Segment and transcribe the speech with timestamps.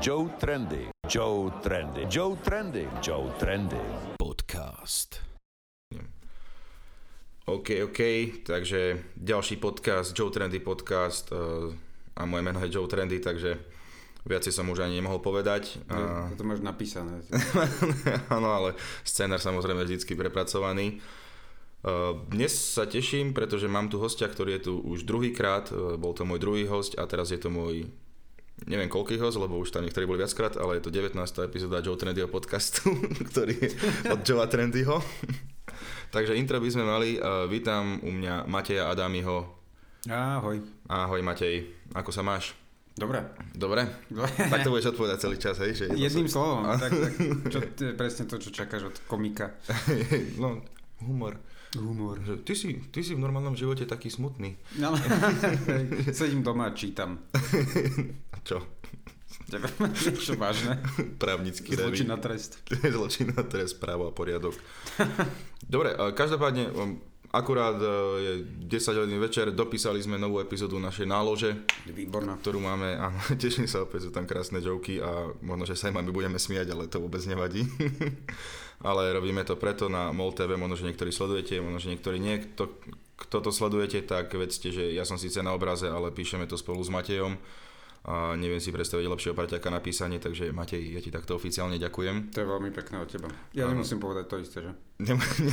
[0.00, 0.88] Joe Trendy.
[1.04, 2.08] Joe Trendy.
[2.08, 2.88] Joe Trendy.
[3.04, 3.76] Joe Trendy.
[4.16, 5.20] Podcast.
[7.44, 8.00] OK, OK,
[8.40, 11.68] takže ďalší podcast, Joe Trendy podcast uh,
[12.16, 13.60] a moje meno je Joe Trendy, takže
[14.24, 15.76] viacej som už ani nemohol povedať.
[15.92, 16.32] A...
[16.32, 17.20] To máš napísané.
[18.32, 21.04] Áno, ale scénar samozrejme vždycky prepracovaný.
[21.84, 26.16] Uh, dnes sa teším, pretože mám tu hostia, ktorý je tu už druhýkrát, uh, bol
[26.16, 27.84] to môj druhý host a teraz je to môj
[28.68, 31.16] neviem koľký host, lebo už tam niektorí boli viackrát, ale je to 19.
[31.46, 32.92] epizóda Joe Trendyho podcastu,
[33.32, 33.70] ktorý je
[34.12, 35.00] od Joea Trendyho.
[36.14, 37.16] Takže intro by sme mali.
[37.46, 39.46] Vítam u mňa Mateja Adamiho.
[40.10, 40.58] Ahoj.
[40.90, 42.56] Ahoj Matej, ako sa máš?
[42.96, 43.22] Dobre.
[43.54, 43.86] Dobre?
[44.36, 45.72] tak to budeš odpovedať celý čas, hej?
[45.72, 46.32] Že Jedným sa...
[46.36, 47.12] slovom, tak, tak
[47.48, 49.54] čo, je presne to, čo čakáš od komika.
[50.36, 50.60] no,
[51.00, 51.38] humor.
[51.78, 52.18] Humor.
[52.26, 54.58] Že ty, si, ty si v normálnom živote taký smutný.
[54.82, 54.90] No,
[56.18, 57.22] sedím doma a čítam.
[58.42, 58.80] čo?
[60.18, 60.78] Čo vážne?
[61.18, 62.62] Právnický Zločin na trest.
[62.94, 64.54] Zločin na trest, právo a poriadok.
[65.66, 67.02] Dobre, každopádne, um,
[67.34, 68.32] akurát uh, je
[68.66, 71.50] 10 hodín večer, dopísali sme novú epizódu našej nálože.
[71.86, 72.38] Výborná.
[72.38, 75.98] Ktorú máme, áno, teším sa, opäť sú tam krásne joky a možno, že sa aj
[75.98, 77.66] my budeme smiať, ale to vôbec nevadí.
[78.80, 82.40] Ale robíme to preto na MOL TV, možno, že niektorí sledujete, možno, že niektorí nie.
[82.40, 82.72] Kto,
[83.20, 86.80] kto to sledujete, tak vedzte, že ja som síce na obraze, ale píšeme to spolu
[86.80, 87.36] s Matejom
[88.00, 92.32] a neviem si predstaviť lepšieho parťaka na písanie, takže Matej, ja ti takto oficiálne ďakujem.
[92.32, 93.28] To je veľmi pekné od teba.
[93.52, 93.76] Ja ano.
[93.76, 94.72] nemusím povedať to isté, že?
[95.12, 95.52] nemusíš.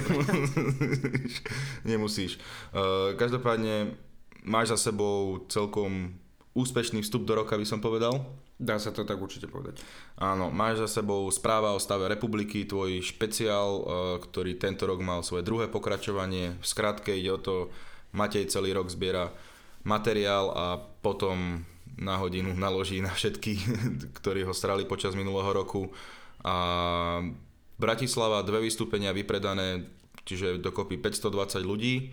[1.84, 2.32] nemusíš.
[2.72, 4.00] Uh, každopádne
[4.48, 6.16] máš za sebou celkom
[6.56, 8.24] úspešný vstup do roka, by som povedal.
[8.58, 9.86] Dá sa to tak určite povedať.
[10.18, 13.84] Áno, máš za sebou správa o stave republiky, tvoj špeciál, uh,
[14.18, 16.58] ktorý tento rok mal svoje druhé pokračovanie.
[16.58, 17.70] V skratke ide o to,
[18.18, 19.30] Matej celý rok zbiera
[19.86, 21.62] materiál a potom
[22.02, 23.54] na hodinu naloží na všetky,
[24.18, 25.94] ktorí ho strali počas minulého roku.
[26.42, 27.22] A
[27.78, 29.86] Bratislava, dve vystúpenia vypredané,
[30.26, 32.10] čiže dokopy 520 ľudí.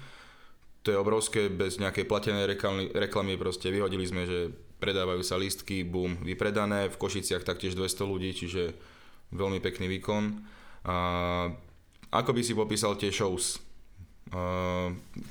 [0.85, 4.53] To je obrovské, bez nejakej platenej reklamy, reklamy proste vyhodili sme, že
[4.83, 6.91] predávajú sa lístky, boom, vypredané.
[6.91, 8.75] V Košiciach taktiež 200 ľudí, čiže
[9.35, 10.25] veľmi pekný výkon.
[10.85, 10.97] A
[12.15, 13.61] ako by si popísal tie shows?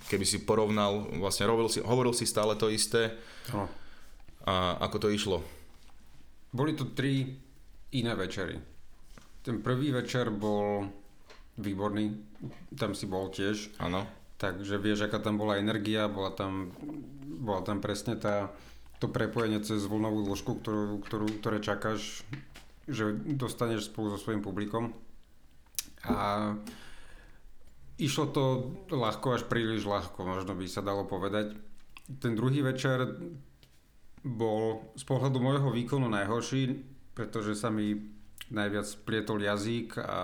[0.08, 3.12] keby si porovnal, vlastne hovoril si, hovoril si stále to isté.
[3.52, 3.68] No
[4.44, 5.40] a ako to išlo?
[6.52, 7.32] Boli to tri
[7.96, 8.60] iné večery.
[9.44, 10.88] Ten prvý večer bol
[11.60, 12.16] výborný,
[12.76, 13.80] tam si bol tiež.
[13.80, 14.08] Áno.
[14.40, 16.76] Takže vieš, aká tam bola energia, bola tam,
[17.40, 18.52] bola tam presne tá,
[19.04, 22.24] to prepojenie cez vlnovú dĺžku, ktorú, ktorú, ktoré čakáš,
[22.88, 24.96] že dostaneš spolu so svojím publikom.
[26.08, 26.56] A
[28.00, 28.44] išlo to
[28.88, 31.52] ľahko, až príliš ľahko, možno by sa dalo povedať.
[32.24, 33.20] Ten druhý večer
[34.24, 36.80] bol z pohľadu môjho výkonu najhorší,
[37.12, 38.00] pretože sa mi
[38.52, 40.16] najviac plietol jazyk a, a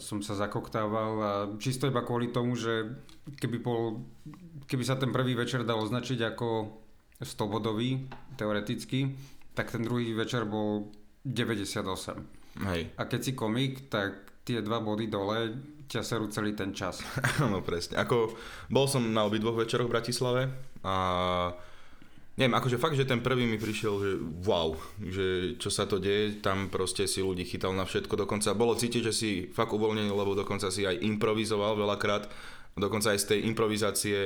[0.00, 2.96] som sa zakoktával a čisto iba kvôli tomu, že
[3.36, 4.08] keby, bol,
[4.68, 6.48] keby sa ten prvý večer dal označiť ako
[7.24, 8.06] 100-bodový
[8.36, 9.16] teoreticky,
[9.56, 10.92] tak ten druhý večer bol
[11.24, 12.62] 98.
[12.68, 12.82] Hej.
[12.94, 15.38] A keď si komik, tak tie dva body dole
[15.88, 17.00] ťa serú celý ten čas.
[17.40, 17.98] Áno, presne.
[17.98, 18.36] Ako,
[18.68, 20.42] bol som na obidvoch večeroch v Bratislave
[20.84, 20.96] a
[22.38, 24.10] neviem, akože fakt, že ten prvý mi prišiel, že
[24.46, 28.78] wow, že čo sa to deje, tam proste si ľudí chytal na všetko, dokonca bolo
[28.78, 32.30] cítiť, že si fakt uvoľnený, lebo dokonca si aj improvizoval veľakrát,
[32.78, 34.18] dokonca aj z tej improvizácie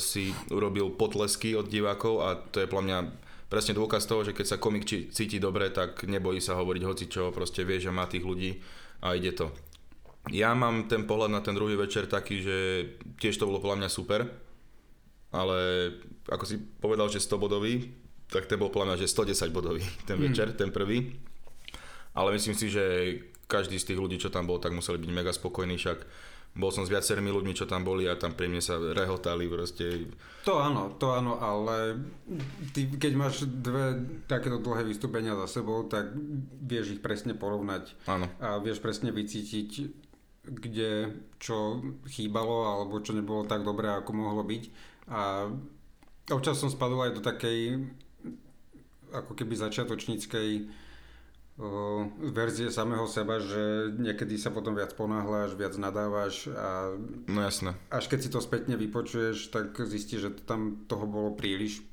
[0.00, 2.98] si urobil potlesky od divákov a to je podľa mňa
[3.52, 7.28] presne dôkaz toho, že keď sa komik cíti dobre, tak nebojí sa hovoriť hoci čo,
[7.30, 8.56] proste vie, že má tých ľudí
[9.04, 9.52] a ide to.
[10.32, 12.56] Ja mám ten pohľad na ten druhý večer taký, že
[13.20, 14.24] tiež to bolo podľa mňa super,
[15.34, 15.58] ale
[16.24, 17.92] ako si povedal, že 100 bodový,
[18.32, 20.24] tak ten bol podľa mňa, že 110 bodový ten hmm.
[20.24, 20.56] večer, mm.
[20.56, 21.12] ten prvý.
[22.16, 22.84] Ale myslím si, že
[23.44, 25.98] každý z tých ľudí, čo tam bol, tak museli byť mega spokojní, však
[26.54, 30.06] bol som s viacerými ľuďmi, čo tam boli a tam pri mne sa rehotali proste.
[30.46, 31.98] To áno, to áno, ale
[32.70, 33.98] ty, keď máš dve
[34.30, 36.14] takéto dlhé vystúpenia za sebou, tak
[36.62, 37.98] vieš ich presne porovnať.
[38.06, 38.30] Áno.
[38.38, 39.70] A vieš presne vycítiť,
[40.46, 41.10] kde
[41.42, 44.62] čo chýbalo alebo čo nebolo tak dobré, ako mohlo byť.
[45.10, 45.50] A
[46.30, 47.82] občas som spadol aj do takej
[49.10, 50.48] ako keby začiatočníckej
[52.34, 56.98] verzie samého seba, že niekedy sa potom viac ponáhľaš, viac nadávaš a
[57.30, 57.78] no jasné.
[57.94, 61.86] až keď si to spätne vypočuješ, tak zistíš, že tam toho bolo príliš.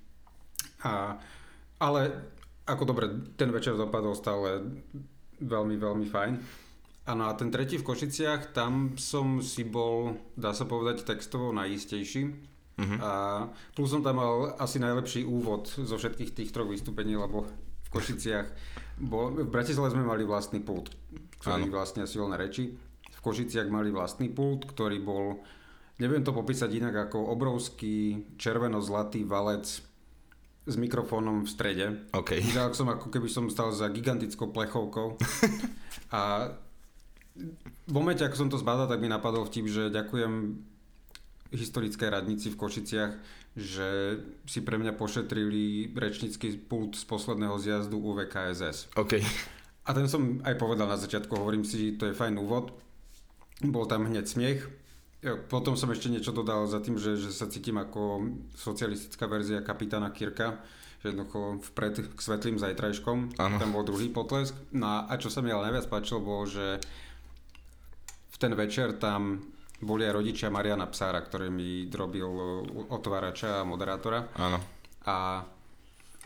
[0.81, 1.21] A,
[1.77, 2.01] ale
[2.65, 3.05] ako dobre,
[3.37, 4.65] ten večer dopadol stále
[5.37, 6.33] veľmi, veľmi fajn.
[7.05, 12.49] Áno a ten tretí v Košiciach, tam som si bol, dá sa povedať, textovo najistejší
[12.81, 12.97] Uh-huh.
[12.97, 13.11] A
[13.77, 17.45] plus som tam mal asi najlepší úvod zo všetkých tých troch vystúpení, lebo
[17.85, 18.47] v Košiciach,
[19.01, 20.93] bo, v Bratislave sme mali vlastný pult,
[21.41, 21.73] ktorý ano.
[21.73, 22.77] vlastne silné reči.
[23.11, 25.41] V Košiciach mali vlastný pult, ktorý bol,
[25.97, 29.65] neviem to popísať inak, ako obrovský červeno-zlatý valec
[30.61, 31.85] s mikrofónom v strede.
[32.13, 32.45] Okay.
[32.45, 35.17] Vyzeral som ako keby som stal za gigantickou plechovkou.
[36.17, 36.53] a
[37.89, 40.61] v momente, ako som to zbadal, tak mi napadol vtip, že ďakujem
[41.51, 43.13] historickej radnici v Košiciach,
[43.59, 48.95] že si pre mňa pošetrili rečnícky pult z posledného zjazdu UVKSS.
[48.95, 49.19] OK.
[49.83, 52.71] A ten som aj povedal na začiatku, hovorím si, to je fajn úvod.
[53.59, 54.61] Bol tam hneď smiech.
[55.51, 58.25] Potom som ešte niečo dodal za tým, že, že sa cítim ako
[58.57, 60.57] socialistická verzia kapitána Kirka,
[61.03, 63.37] že jednoducho vpred k svetlým zajtrajškom.
[63.37, 63.55] Ano.
[63.61, 64.57] Tam bol druhý potlesk.
[64.73, 66.81] No a čo sa mi ale najviac páčilo, bolo, že
[68.33, 69.45] v ten večer tam
[69.81, 72.29] boli aj rodičia Mariana Psára, ktorý mi robil
[72.89, 74.29] otvárača a moderátora.
[74.37, 74.61] Áno.
[75.09, 75.41] A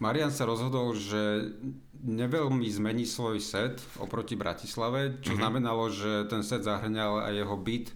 [0.03, 1.55] Marian sa rozhodol, že
[2.03, 5.39] neveľmi zmení svoj set oproti Bratislave, čo mm-hmm.
[5.39, 7.87] znamenalo, že ten set zahrňal aj jeho byt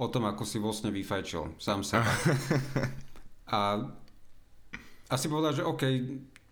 [0.00, 2.08] o tom, ako si vlastne vyfajčil sám seba.
[3.56, 3.84] a
[5.12, 5.82] asi povedal, že OK,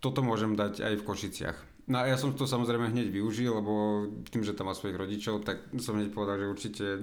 [0.05, 1.59] toto môžem dať aj v Košiciach.
[1.91, 5.67] No ja som to samozrejme hneď využil, lebo tým, že tam má svojich rodičov, tak
[5.83, 7.01] som hneď povedal, že určite e,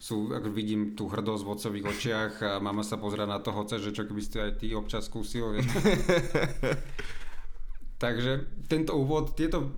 [0.00, 3.92] sú, ako vidím tú hrdosť v otcových očiach a mama sa pozera na toho, že
[3.92, 5.60] čo keby ste aj ty občas skúsil.
[8.02, 9.76] Takže tento úvod, tieto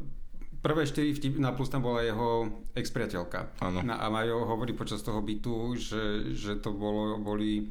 [0.63, 2.47] prvé štyri vtip, na plus tam bola jeho
[2.79, 3.59] ex-priateľka.
[3.63, 3.83] Áno.
[3.83, 7.67] A Majo hovorí počas toho bytu, že, že to bolo, boli...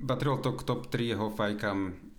[0.00, 2.11] Patrilo to k top 3 jeho fajkám,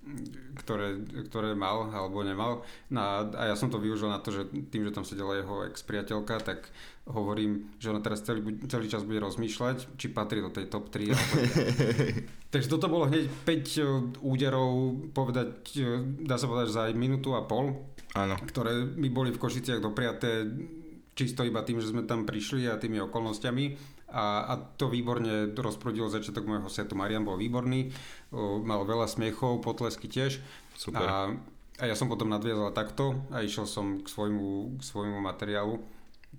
[0.59, 1.00] ktoré,
[1.31, 2.61] ktoré mal alebo nemal.
[2.91, 5.63] No a, a ja som to využil na to, že tým, že tam sedela jeho
[5.67, 6.59] ex-priateľka, tak
[7.07, 11.11] hovorím, že ona teraz celý, celý čas bude rozmýšľať, či patrí do tej top 3.
[12.53, 13.83] Takže toto bolo hneď 5 e,
[14.23, 14.71] úderov,
[15.11, 17.75] povedať, e, dá sa povedať, za minútu a pol,
[18.15, 18.35] Áno.
[18.44, 20.47] ktoré mi boli v Košiciach dopriaté
[21.13, 23.65] čisto iba tým, že sme tam prišli a tými okolnostiami.
[24.13, 26.94] A, a to výborne rozprudilo začiatok môjho setu.
[26.94, 27.89] Marian bol výborný,
[28.62, 30.38] mal veľa smiechov, potlesky tiež.
[30.77, 31.01] Super.
[31.01, 31.33] A,
[31.81, 35.81] a ja som potom nadviazal takto a išiel som k svojmu, k svojmu materiálu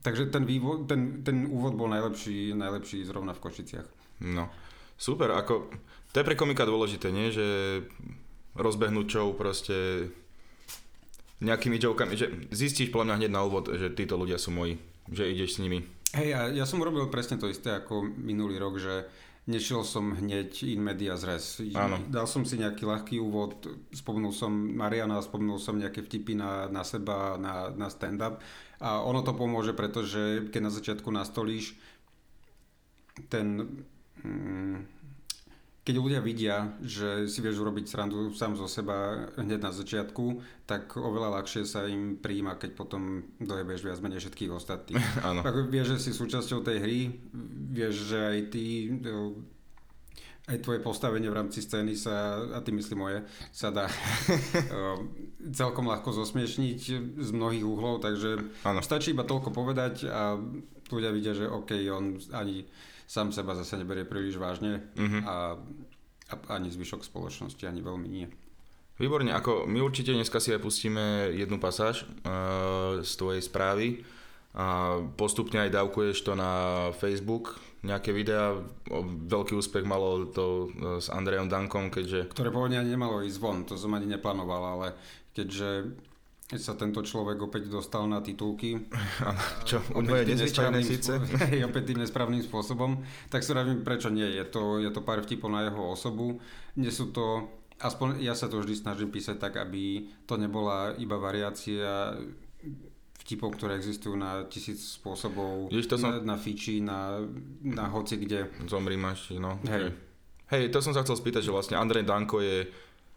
[0.02, 3.86] Takže ten, vývod, ten, ten úvod bol najlepší, najlepší zrovna v Košiciach.
[4.26, 4.50] No,
[4.98, 5.70] super, ako,
[6.10, 7.30] to je pre komika dôležité, nie?
[7.30, 7.46] Že
[8.58, 10.08] rozbehnúť show proste
[11.42, 14.80] nejakými jokami, že zistíš podľa mňa hneď na úvod, že títo ľudia sú moji,
[15.10, 15.84] že ideš s nimi.
[16.14, 19.10] Hej, ja, ja som robil presne to isté ako minulý rok, že
[19.44, 21.60] nešiel som hneď in media zres.
[21.74, 22.00] Áno.
[22.08, 26.86] Dal som si nejaký ľahký úvod, spomenul som Mariana, spomenul som nejaké vtipy na, na
[26.86, 28.40] seba, na, na stand-up
[28.80, 31.76] a ono to pomôže, pretože keď na začiatku nastolíš
[33.28, 33.80] ten...
[34.24, 34.93] Mm,
[35.84, 40.96] keď ľudia vidia, že si vieš urobiť srandu sám zo seba hneď na začiatku, tak
[40.96, 45.04] oveľa ľahšie sa im príjima, keď potom dojebeš viac menej všetkých ostatných.
[45.28, 45.44] Áno.
[45.44, 47.00] Tak vieš, že si súčasťou tej hry,
[47.68, 48.64] vieš, že aj ty
[50.44, 53.88] aj tvoje postavenie v rámci scény sa, a ty myslím moje, sa dá
[55.60, 56.80] celkom ľahko zosmiešniť
[57.16, 58.84] z mnohých uhlov, takže ano.
[58.84, 60.36] stačí iba toľko povedať a
[60.92, 62.68] ľudia vidia, že OK, on ani
[63.06, 65.22] sám seba zase neberie príliš vážne uh-huh.
[65.24, 65.36] a,
[66.30, 68.26] a ani zvyšok spoločnosti ani veľmi nie.
[68.94, 74.06] Výborne, ako my určite dneska si aj pustíme jednu pasáž uh, z tvojej správy
[74.54, 76.52] a postupne aj dávkuješ to na
[76.94, 78.54] Facebook, nejaké videá.
[79.26, 82.30] Veľký úspech malo to e, s Andrejom Dankom, keďže...
[82.30, 84.88] Ktoré pôvodne ani nemalo ísť von, to som ani neplánoval, ale
[85.34, 85.98] keďže
[86.52, 88.76] sa tento človek opäť dostal na titulky.
[89.68, 91.16] Čo, u je nezvyčajné síce?
[91.68, 93.00] Opäť tým nesprávnym spôsobom.
[93.32, 94.28] Tak sa ravím, prečo nie.
[94.28, 96.36] Je to, je to pár vtipov na jeho osobu.
[96.76, 97.48] Nie sú to,
[97.80, 102.12] aspoň ja sa to vždy snažím písať tak, aby to nebola iba variácia
[103.24, 106.12] vtipov, ktoré existujú na tisíc spôsobov, Jež to som...
[106.12, 107.24] na, na fiči, na,
[107.64, 108.52] na hoci kde.
[108.68, 109.56] Zomri máš, no.
[109.64, 109.96] Hej.
[110.52, 112.68] Hej, to som sa chcel spýtať, že vlastne Andrej Danko je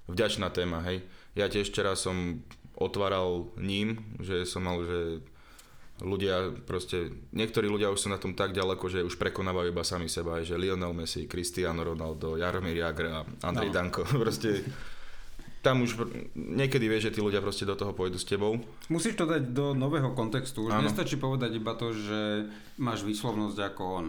[0.08, 1.04] vďačná téma, hej.
[1.36, 2.42] Ja tiež včera som
[2.78, 5.26] otváral ním, že som mal, že
[6.02, 10.06] ľudia proste, niektorí ľudia už sú na tom tak ďaleko, že už prekonávajú iba sami
[10.06, 13.76] seba, že Lionel Messi, Cristiano Ronaldo, Jaromír Jagr a Andrej no.
[13.76, 14.62] Danko, proste
[15.66, 15.98] tam už
[16.38, 18.62] niekedy vieš, že tí ľudia proste do toho pôjdu s tebou.
[18.94, 20.70] Musíš to dať do nového kontextu.
[20.70, 20.86] Už ano.
[20.86, 22.46] nestačí povedať iba to, že
[22.78, 24.08] máš výslovnosť ako on.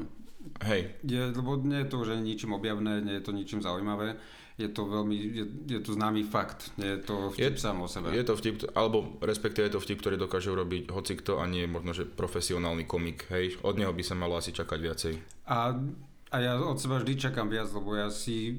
[0.62, 0.92] Hej.
[1.02, 4.20] Je, lebo nie je to už ničím objavné, nie je to ničím zaujímavé.
[4.58, 7.86] Je to veľmi, je, je to známy fakt, nie je to vtip je, sám o
[7.86, 8.10] sebe.
[8.10, 11.94] Je to vtip, alebo respektíve je to vtip, ktorý dokáže urobiť hocikto a nie možno,
[11.94, 13.54] že profesionálny komik, hej.
[13.62, 15.14] Od neho by sa malo asi čakať viacej.
[15.46, 15.78] A,
[16.34, 18.58] a ja od seba vždy čakám viac, lebo ja si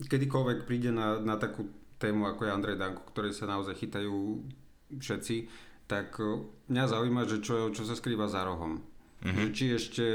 [0.00, 1.68] kedykoľvek príde na, na takú
[2.00, 4.40] tému, ako je Andrej Danko, ktoré sa naozaj chytajú
[4.96, 5.36] všetci,
[5.84, 8.80] tak e, mňa zaujíma, že čo, čo sa skrýva za rohom.
[9.20, 9.48] Mm-hmm.
[9.52, 10.06] Či, ešte,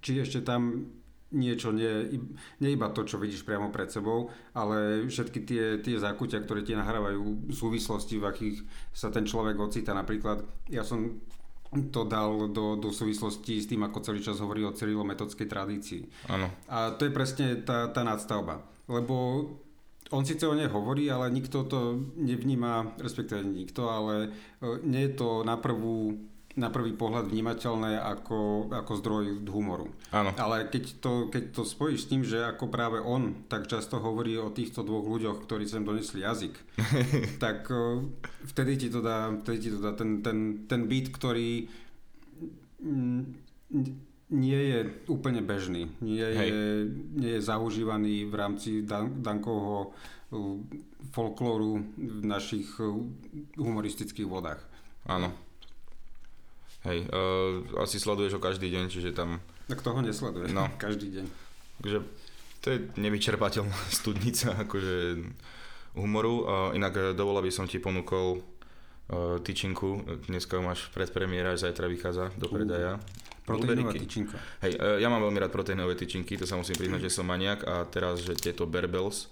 [0.00, 0.88] či ešte tam
[1.34, 2.06] niečo, nie,
[2.62, 6.78] nie iba to, čo vidíš priamo pred sebou, ale všetky tie, tie zákutia, ktoré ti
[6.78, 8.56] nahrávajú súvislosti, v akých
[8.94, 9.90] sa ten človek ocita.
[9.90, 11.18] Napríklad, ja som
[11.90, 16.02] to dal do, do súvislosti s tým, ako celý čas hovorí o cyrilometodskej tradícii.
[16.30, 16.46] Áno.
[16.70, 18.62] A to je presne tá, tá nadstavba.
[18.86, 19.44] Lebo
[20.14, 24.30] on síce o nej hovorí, ale nikto to nevníma, respektíve nikto, ale
[24.62, 26.14] e, nie je to na prvú
[26.56, 29.92] na prvý pohľad vnímateľné ako, ako zdroj humoru.
[30.08, 30.32] Áno.
[30.40, 34.40] Ale keď to, keď to spojíš s tým, že ako práve on tak často hovorí
[34.40, 36.56] o týchto dvoch ľuďoch, ktorí sem donesli jazyk,
[37.44, 38.08] tak e,
[38.48, 41.68] vtedy ti to dá, vtedy ti to dá ten, ten, ten beat, ktorý
[44.30, 45.92] nie je úplne bežný.
[46.02, 46.48] Nie je,
[47.14, 50.58] nie je zaužívaný v rámci Dan- Dankovho uh,
[51.14, 52.96] folklóru v našich uh,
[53.54, 54.60] humoristických vodách.
[55.06, 55.30] Áno.
[56.86, 59.42] Hej, uh, asi sleduješ ho každý deň, čiže tam...
[59.66, 60.70] Tak toho nesleduješ no.
[60.86, 61.24] každý deň.
[61.82, 61.98] Takže
[62.62, 65.26] to je nevyčerpateľná studnica akože
[65.98, 66.34] humoru.
[66.46, 70.06] Uh, inak dovolil by som ti ponúkol uh, tyčinku.
[70.30, 73.02] Dneska máš predpremiéra, zajtra vychádza do predaja.
[73.02, 73.26] Uh.
[73.46, 74.36] Proteínová tyčinka.
[74.58, 77.62] Hej, e, ja mám veľmi rád proteínové tyčinky, to sa musím priznať, že som maniak
[77.62, 79.30] a teraz, že tieto Berbels,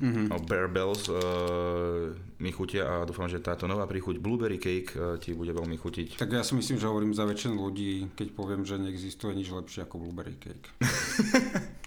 [0.00, 0.48] mm-hmm.
[0.48, 5.52] Berbels uh, mi chutia a dúfam, že táto nová príchuť Blueberry Cake uh, ti bude
[5.52, 6.16] veľmi chutiť.
[6.16, 9.84] Tak ja si myslím, že hovorím za väčšinu ľudí, keď poviem, že neexistuje nič lepšie
[9.84, 10.66] ako Blueberry Cake.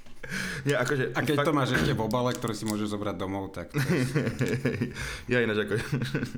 [0.63, 1.47] Nie, akože, a keď fakt...
[1.51, 3.75] to máš ešte v obale, ktorý si môžeš zobrať domov, tak...
[5.31, 5.75] ja ináč ako...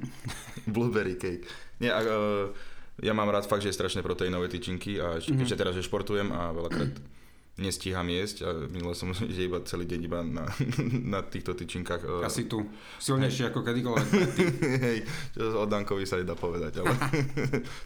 [0.74, 1.46] Blueberry cake.
[1.78, 2.50] Nie, uh,
[2.98, 5.42] ja mám rád fakt, že je strašne proteínové tyčinky a ešte, mm-hmm.
[5.46, 6.92] keďže teraz, že športujem a veľakrát
[7.56, 10.46] nestíham jesť a minule som že iba celý deň iba na,
[11.18, 12.04] na týchto tyčinkách.
[12.04, 12.64] E, Asi tu.
[13.00, 14.08] Silnejšie ako kedykoľvek.
[14.88, 14.98] Hej,
[15.36, 16.94] čo od Dankovi sa nedá povedať, ale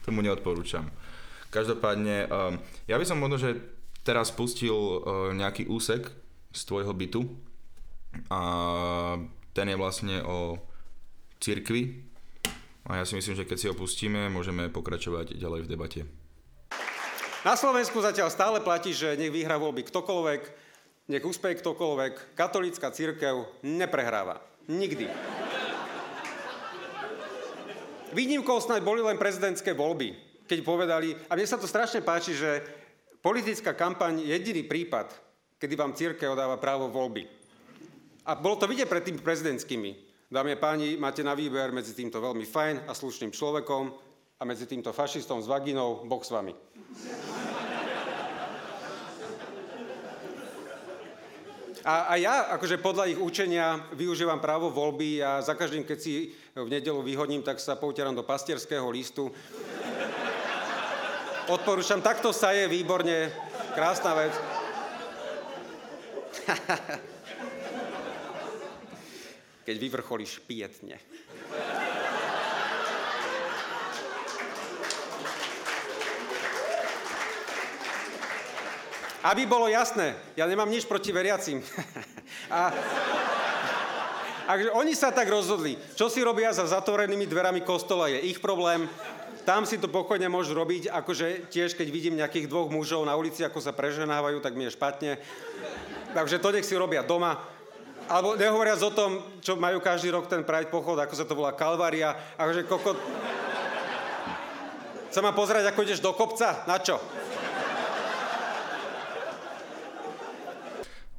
[0.06, 0.90] tomu neodporúčam.
[1.50, 3.58] Každopádne, um, ja by som možno, že
[4.06, 6.06] teraz pustil uh, nejaký úsek
[6.54, 7.26] z tvojho bytu
[8.30, 8.42] a
[9.54, 10.62] ten je vlastne o
[11.42, 12.10] cirkvi,
[12.90, 16.02] a ja si myslím, že keď si ho pustíme, môžeme pokračovať ďalej v debate.
[17.40, 20.42] Na Slovensku zatiaľ stále platí, že nech vyhrá voľby ktokoľvek,
[21.08, 24.44] nech úspeje ktokoľvek, katolícka církev neprehráva.
[24.68, 25.08] Nikdy.
[28.12, 30.20] Výnimkou snáď boli len prezidentské voľby,
[30.52, 32.60] keď povedali, a mne sa to strašne páči, že
[33.24, 35.08] politická kampaň je jediný prípad,
[35.64, 37.24] kedy vám církev dáva právo voľby.
[38.28, 39.92] A bolo to vidieť pred tými prezidentskými.
[40.28, 44.09] Dámy a páni, máte na výber medzi týmto veľmi fajn a slušným človekom
[44.40, 46.56] a medzi týmto fašistom s vaginou, Boh s vami.
[51.84, 56.32] A, a ja, akože podľa ich učenia, využívam právo voľby a za každým, keď si
[56.56, 59.28] v nedelu vyhodním, tak sa poutieram do pastierského listu.
[61.52, 63.32] Odporúčam, takto sa je výborne,
[63.76, 64.32] krásna vec.
[69.68, 70.98] keď vyvrcholíš pietne.
[79.20, 81.60] Aby bolo jasné, ja nemám nič proti veriacim.
[82.50, 82.70] A,
[84.46, 85.78] a oni sa tak rozhodli.
[85.98, 88.86] Čo si robia za zatvorenými dverami kostola je ich problém.
[89.50, 93.42] Tam si to pokojne môžu robiť, akože tiež keď vidím nejakých dvoch mužov na ulici,
[93.42, 95.18] ako sa preženávajú, tak mi je špatne.
[96.14, 97.42] Takže to nech si robia doma.
[98.10, 101.54] Alebo nehovoriac o tom, čo majú každý rok ten Pride pochod, ako sa to volá
[101.54, 102.14] Kalvária.
[102.38, 102.94] Akože koko...
[105.10, 106.66] Chcem ma pozerať, ako ideš do kopca?
[106.70, 107.02] Na čo?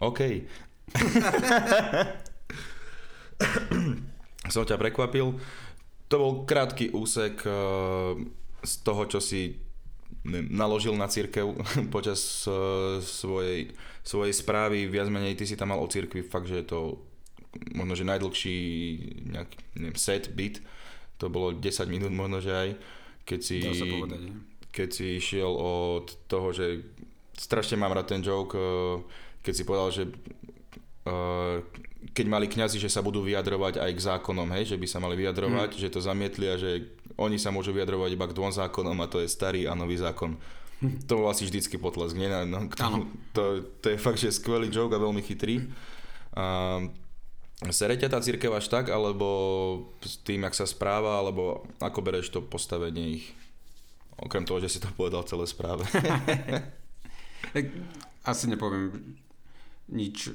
[0.01, 0.21] OK.
[4.53, 5.39] Som ťa prekvapil.
[6.11, 7.55] To bol krátky úsek eh,
[8.65, 9.71] z toho, čo si
[10.51, 11.57] naložil na církev
[11.95, 13.73] počas uh, svojej,
[14.05, 14.87] svojej správy.
[14.87, 16.81] Viac menej ty si tam mal o církvi fakt, že je to
[17.75, 18.59] možno, že najdlhší
[19.33, 20.61] nejaký, neviem, set, bit.
[21.19, 22.71] To bolo 10 minút možno, že aj.
[23.25, 23.59] Keď si,
[24.75, 26.83] keď si išiel od toho, že
[27.37, 29.01] strašne mám rád ten joke, uh,
[29.41, 30.03] keď si povedal, že
[31.09, 31.65] uh,
[32.13, 35.21] keď mali kňazi, že sa budú vyjadrovať aj k zákonom, hej, že by sa mali
[35.21, 35.81] vyjadrovať, hmm.
[35.81, 36.89] že to zamietli a že
[37.21, 40.41] oni sa môžu vyjadrovať iba k dvom zákonom a to je starý a nový zákon.
[40.81, 41.05] Hm.
[41.05, 42.33] To bol asi vždycky potlesk, nie?
[42.49, 45.69] No, k tomu, to, to je fakt, že skvelý joke a veľmi chytrý.
[46.33, 46.81] A,
[47.69, 49.29] Sere ťa tá církev až tak, alebo
[50.01, 53.37] s tým, jak sa správa, alebo ako bereš to postavenie ich?
[54.17, 55.85] Okrem toho, že si to povedal celé správe.
[58.31, 59.13] Asi nepoviem
[59.91, 60.31] nič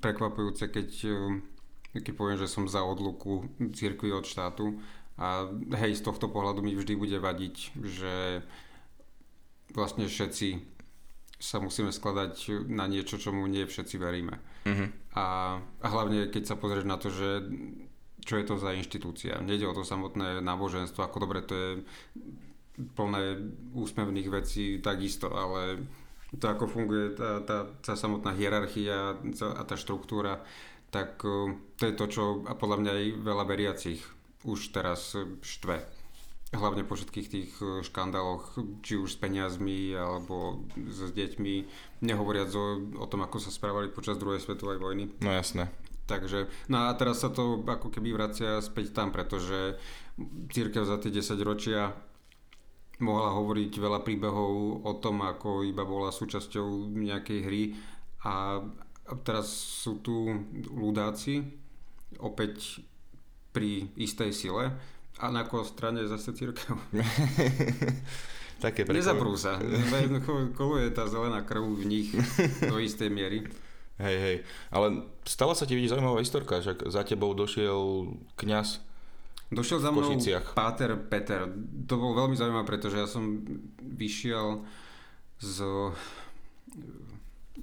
[0.00, 4.80] prekvapujúce, keď, eh, keď poviem, že som za odluku církvy od štátu
[5.14, 5.46] a
[5.78, 8.42] hej, z tohto pohľadu mi vždy bude vadiť, že
[9.70, 10.74] vlastne všetci
[11.38, 14.40] sa musíme skladať na niečo, čomu nie všetci veríme.
[14.64, 14.86] Mhm.
[15.14, 15.26] A,
[15.60, 17.46] a hlavne, keď sa pozrieš na to, že
[18.24, 19.36] čo je to za inštitúcia.
[19.44, 21.70] Nejde o to samotné náboženstvo, ako dobre to je
[22.96, 25.84] plné úsmevných vecí takisto, ale
[26.40, 30.42] to, ako funguje tá, tá, tá samotná hierarchia a tá štruktúra,
[30.94, 34.00] tak e, to je to, čo a podľa mňa aj veľa veriacich
[34.44, 35.82] už teraz štve.
[36.54, 41.54] Hlavne po všetkých tých e, škandáloch, či už s peniazmi alebo s deťmi,
[42.06, 45.10] nehovoriac o, o tom, ako sa správali počas druhej svetovej vojny.
[45.18, 45.72] No jasné.
[46.04, 49.80] Takže, no a teraz sa to ako keby vracia späť tam, pretože
[50.52, 51.96] církev za tie 10 ročia
[53.02, 57.62] mohla hovoriť veľa príbehov o tom, ako iba bola súčasťou nejakej hry
[58.22, 58.62] a
[59.26, 59.50] teraz
[59.82, 60.30] sú tu
[60.70, 61.42] ľudáci
[62.22, 62.80] opäť
[63.50, 64.64] pri istej sile
[65.18, 66.74] a na koho strane zase církev.
[68.64, 69.58] Také Nezaprú sa.
[70.56, 72.08] Koluje tá zelená krv v nich
[72.70, 73.44] do istej miery.
[73.94, 74.36] Hej, hej.
[74.74, 78.82] Ale stala sa ti vidieť zaujímavá historka, že za tebou došiel kňaz
[79.54, 80.58] Došiel za mnou Košiciach.
[80.58, 81.46] Páter Peter.
[81.86, 83.46] To bolo veľmi zaujímavé, pretože ja som
[83.78, 84.66] vyšiel
[85.38, 85.56] z,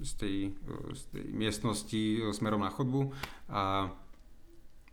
[0.00, 0.36] z, tej,
[0.96, 3.12] z tej miestnosti smerom na chodbu
[3.52, 3.92] a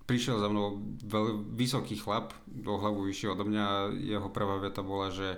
[0.03, 4.81] prišiel za mnou veľ, vysoký chlap, do hlavu vyššie odo mňa a jeho prvá veta
[4.81, 5.37] bola, že,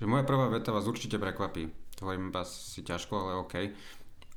[0.00, 1.68] že moja prvá veta vás určite prekvapí.
[2.00, 3.54] To hovorím vás si ťažko, ale OK.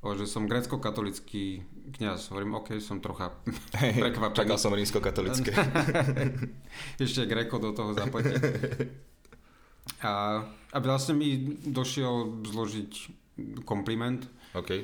[0.03, 1.63] Že som grécko-katolický
[1.95, 2.27] kňaz.
[2.35, 3.31] Hovorím, OK, som trocha
[4.03, 4.35] prekvapený.
[4.35, 5.55] Čakal som rímsko-katolické.
[7.03, 8.35] Ešte Greko do toho zapletí.
[10.03, 12.91] A, a vlastne mi došiel zložiť
[13.63, 14.27] kompliment.
[14.51, 14.83] OK.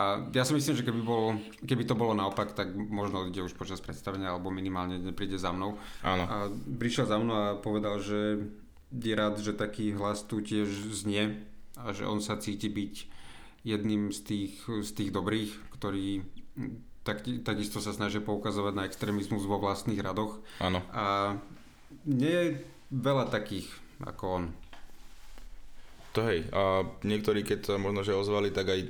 [0.00, 3.52] A ja si myslím, že keby, bolo, keby to bolo naopak, tak možno ide už
[3.52, 5.76] počas predstavenia, alebo minimálne nepríde za mnou.
[6.00, 6.24] Áno.
[6.24, 6.36] A
[6.80, 8.48] prišiel za mnou a povedal, že
[8.90, 11.44] je rád, že taký hlas tu tiež znie
[11.76, 13.19] a že on sa cíti byť
[13.62, 16.24] jedným z tých, z tých dobrých, ktorí
[17.04, 20.40] tak, takisto sa snažia poukazovať na extrémizmus vo vlastných radoch.
[20.60, 20.84] Áno.
[20.92, 21.36] A
[22.04, 22.48] nie je
[22.92, 23.68] veľa takých
[24.04, 24.44] ako on.
[26.16, 26.48] To hej.
[26.50, 28.80] A niektorí, keď sa možno že ozvali, tak aj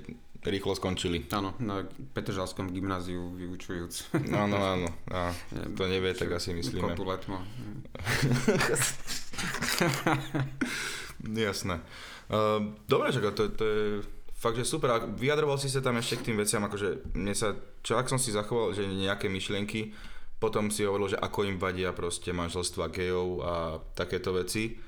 [0.41, 1.29] rýchlo skončili.
[1.37, 1.85] Áno, na
[2.17, 4.17] Petržalskom gymnáziu vyučujúc.
[4.33, 4.89] Áno, áno.
[5.13, 5.37] A
[5.77, 6.97] to nevie, tak asi myslíme.
[6.97, 7.45] Kotu letmo.
[11.21, 11.85] Jasné.
[12.31, 13.85] Uh, dobre, že to, to je
[14.41, 14.97] fakt, že super.
[14.97, 17.53] A vyjadroval si sa tam ešte k tým veciam, akože mne sa,
[17.85, 19.93] čo ak som si zachoval, že nejaké myšlienky,
[20.41, 23.55] potom si hovoril, že ako im vadia proste manželstva gejov a
[23.93, 24.81] takéto veci.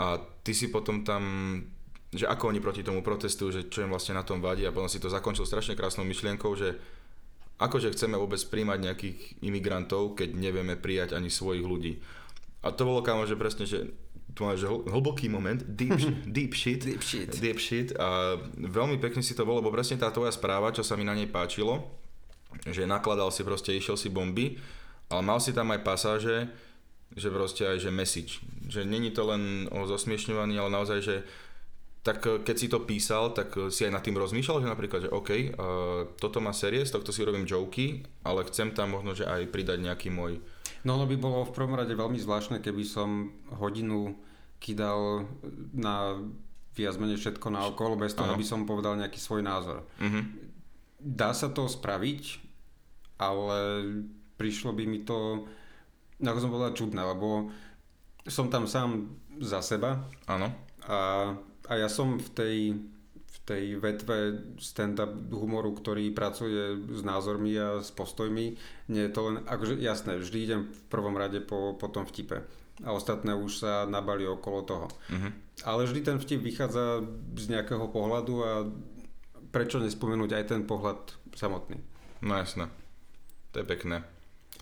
[0.00, 1.22] A ty si potom tam,
[2.08, 4.88] že ako oni proti tomu protestujú, že čo im vlastne na tom vadí a potom
[4.88, 6.80] si to zakončil strašne krásnou myšlienkou, že
[7.60, 12.00] akože chceme vôbec príjmať nejakých imigrantov, keď nevieme prijať ani svojich ľudí.
[12.64, 13.92] A to bolo kámo, že presne, že
[14.32, 16.80] tu máš hl- hlboký moment, deep, sh- deep shit.
[16.84, 17.30] Deep shit.
[17.36, 17.88] Deep shit.
[18.00, 21.12] A veľmi pekne si to bolo, lebo presne tá tvoja správa, čo sa mi na
[21.12, 21.84] nej páčilo,
[22.64, 24.56] že nakladal si proste, išiel si bomby,
[25.12, 26.48] ale mal si tam aj pasáže,
[27.12, 28.40] že proste aj, že message.
[28.72, 31.16] Že není to len o zosmiešňovaní, ale naozaj, že
[32.02, 35.00] tak eh, keď si to písal, tak eh, si aj nad tým rozmýšľal, že napríklad,
[35.06, 35.42] že OK, uh,
[36.18, 39.78] toto má série, z tohto si urobím joky, ale chcem tam možno, že aj pridať
[39.80, 40.42] nejaký môj
[40.82, 44.18] No ono by bolo v prvom rade veľmi zvláštne, keby som hodinu
[44.58, 45.30] kydal
[45.74, 46.18] na
[46.74, 48.34] viac menej všetko na okolo, bez toho, Áno.
[48.38, 49.86] aby som povedal nejaký svoj názor.
[50.02, 50.50] Mhm.
[51.02, 52.38] Dá sa to spraviť,
[53.18, 53.58] ale
[54.38, 55.46] prišlo by mi to,
[56.22, 57.50] ako som povedal, čudné, lebo
[58.26, 60.50] som tam sám za seba Áno.
[60.86, 61.34] a,
[61.68, 62.56] a ja som v tej,
[63.14, 68.56] v tej vetve stand-up humoru, ktorý pracuje s názormi a s postojmi.
[68.90, 72.42] Nie je to len, akože jasné, vždy idem v prvom rade po, po tom vtipe
[72.80, 74.86] a ostatné už sa nabali okolo toho.
[75.12, 75.30] Mhm.
[75.68, 77.04] Ale vždy ten vtip vychádza
[77.36, 78.52] z nejakého pohľadu a
[79.52, 81.78] prečo nespomenúť aj ten pohľad samotný.
[82.24, 82.72] No jasné.
[83.52, 84.00] To je pekné.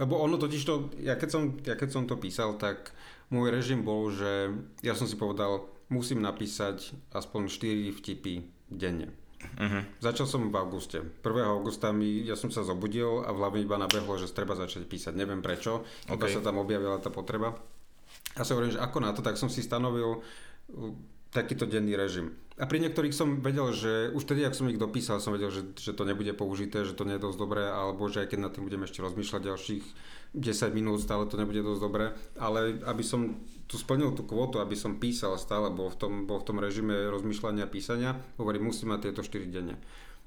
[0.03, 2.91] Lebo ono totiž to, ja keď, som, ja keď som to písal, tak
[3.31, 4.51] môj režim bol, že
[4.83, 9.11] ja som si povedal, musím napísať aspoň 4 vtipy denne.
[9.41, 9.83] Uh-huh.
[9.99, 11.01] Začal som v auguste.
[11.01, 11.25] 1.
[11.49, 15.17] augusta mi, ja som sa zobudil a v hlave iba nabehlo, že treba začať písať.
[15.17, 16.33] Neviem prečo, iba OK.
[16.33, 17.57] sa tam objavila tá potreba.
[18.37, 20.23] A sa hovorím, že ako na to, tak som si stanovil
[21.31, 22.35] takýto denný režim.
[22.61, 25.73] A pri niektorých som vedel, že už vtedy, ak som ich dopísal, som vedel, že,
[25.81, 28.53] že to nebude použité, že to nie je dosť dobré, alebo že aj keď nad
[28.53, 29.85] tým budem ešte rozmýšľať ďalších
[30.37, 32.13] 10 minút, stále to nebude dosť dobré.
[32.37, 36.45] Ale aby som tu splnil tú kvotu, aby som písal stále, bol v tom, bol
[36.45, 39.81] v tom režime rozmýšľania a písania, hovorím, musím mať tieto 4 denne.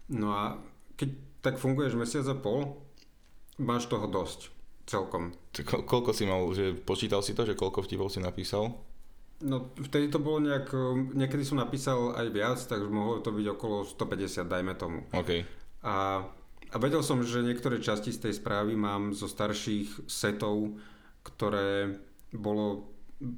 [0.09, 0.57] No a
[0.97, 1.13] keď
[1.45, 2.81] tak funguješ mesiac a pol,
[3.61, 4.49] máš toho dosť.
[4.83, 5.31] Celkom.
[5.63, 8.73] Ko- koľko si mal, že počítal si to, že koľko vtipov si napísal?
[9.43, 13.45] No vtedy to bolo nejak, e, niekedy som napísal aj viac, takže mohlo to byť
[13.60, 15.03] okolo 150, dajme tomu.
[15.12, 15.43] OK.
[15.84, 16.23] A,
[16.71, 20.79] a vedel som, že niektoré časti z tej správy mám zo starších setov,
[21.27, 21.99] ktoré
[22.32, 22.88] bolo,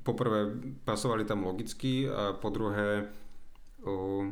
[0.06, 0.54] poprvé
[0.86, 3.10] pasovali tam logicky a po druhé
[3.86, 4.26] uh,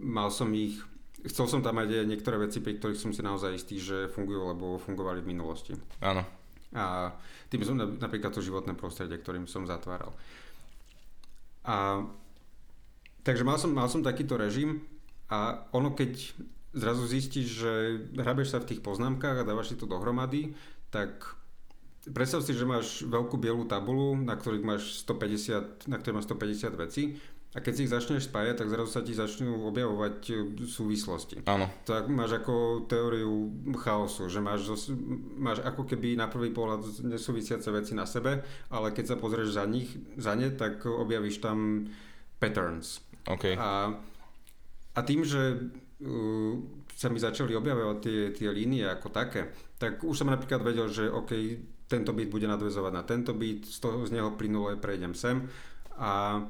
[0.00, 0.80] mal som ich,
[1.24, 4.80] chcel som tam aj niektoré veci, pri ktorých som si naozaj istý, že fungujú, lebo
[4.80, 5.72] fungovali v minulosti.
[6.00, 6.24] Áno.
[6.72, 7.12] A
[7.50, 10.14] tým som napríklad to životné prostredie, ktorým som zatváral.
[11.66, 12.06] A
[13.24, 14.84] takže mal som, mal som takýto režim
[15.28, 16.34] a ono keď
[16.72, 17.72] zrazu zistíš, že
[18.14, 20.54] hrabeš sa v tých poznámkach a dávaš si to dohromady,
[20.94, 21.34] tak
[22.08, 26.82] predstav si, že máš veľkú bielú tabulu, na ktorých máš 150, na ktorej máš 150
[26.82, 27.02] vecí
[27.50, 30.34] a keď si ich začneš spájať, tak zrazu sa ti začnú objavovať e,
[30.70, 31.42] súvislosti.
[31.50, 31.66] Áno.
[31.82, 34.70] Tak máš ako teóriu chaosu, že máš,
[35.34, 39.66] máš ako keby na prvý pohľad nesúvisiace veci na sebe, ale keď sa pozrieš za
[39.66, 41.90] nich, za ne, tak objavíš tam
[42.38, 43.02] patterns.
[43.26, 43.58] OK.
[43.58, 43.98] A,
[44.94, 45.74] a tým, že
[46.06, 46.54] uh,
[46.94, 51.10] sa mi začali objavovať tie, tie línie ako také, tak už som napríklad vedel, že
[51.10, 51.34] OK,
[51.90, 55.50] tento byt bude nadvezovať na tento byt, z, toho, z neho plynulo prejdem sem.
[55.98, 56.46] A,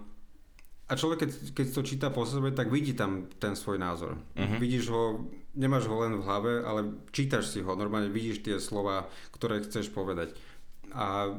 [0.90, 4.18] a človek, keď, keď to číta po sebe, tak vidí tam ten svoj názor.
[4.34, 4.58] Uh-huh.
[4.58, 5.22] Vidíš ho,
[5.54, 6.80] nemáš ho len v hlave, ale
[7.14, 10.34] čítaš si ho, normálne vidíš tie slova, ktoré chceš povedať.
[10.90, 11.38] A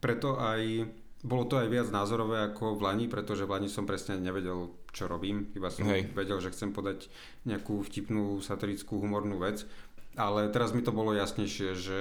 [0.00, 0.88] preto aj
[1.20, 5.04] bolo to aj viac názorové ako v Lani, pretože v Lani som presne nevedel, čo
[5.04, 5.52] robím.
[5.52, 6.08] Iba som Hej.
[6.16, 7.12] vedel, že chcem podať
[7.44, 9.68] nejakú vtipnú, satirickú, humornú vec.
[10.16, 12.00] Ale teraz mi to bolo jasnejšie, že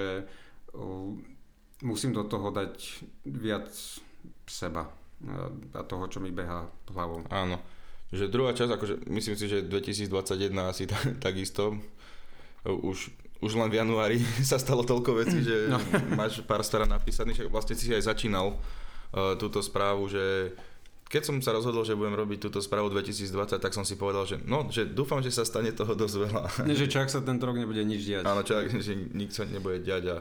[0.74, 1.12] uh,
[1.84, 3.70] musím do toho dať viac
[4.48, 4.90] seba
[5.28, 7.26] a, a toho, čo mi beha hlavou.
[7.30, 7.62] Áno.
[8.12, 11.80] Že druhá časť, akože myslím si, že 2021 asi ta, takisto.
[12.68, 13.10] Už,
[13.42, 14.18] už len v januári
[14.50, 15.80] sa stalo toľko vecí, že no.
[16.20, 20.54] máš pár stará napísaných, vlastne si aj začínal uh, túto správu, že
[21.12, 24.40] keď som sa rozhodol, že budem robiť túto správu 2020, tak som si povedal, že
[24.48, 26.44] no, že dúfam, že sa stane toho dosť veľa.
[26.72, 28.24] Nie, že čak sa tento rok nebude nič diať.
[28.24, 30.18] Áno, čo, že nič sa nebude diať a,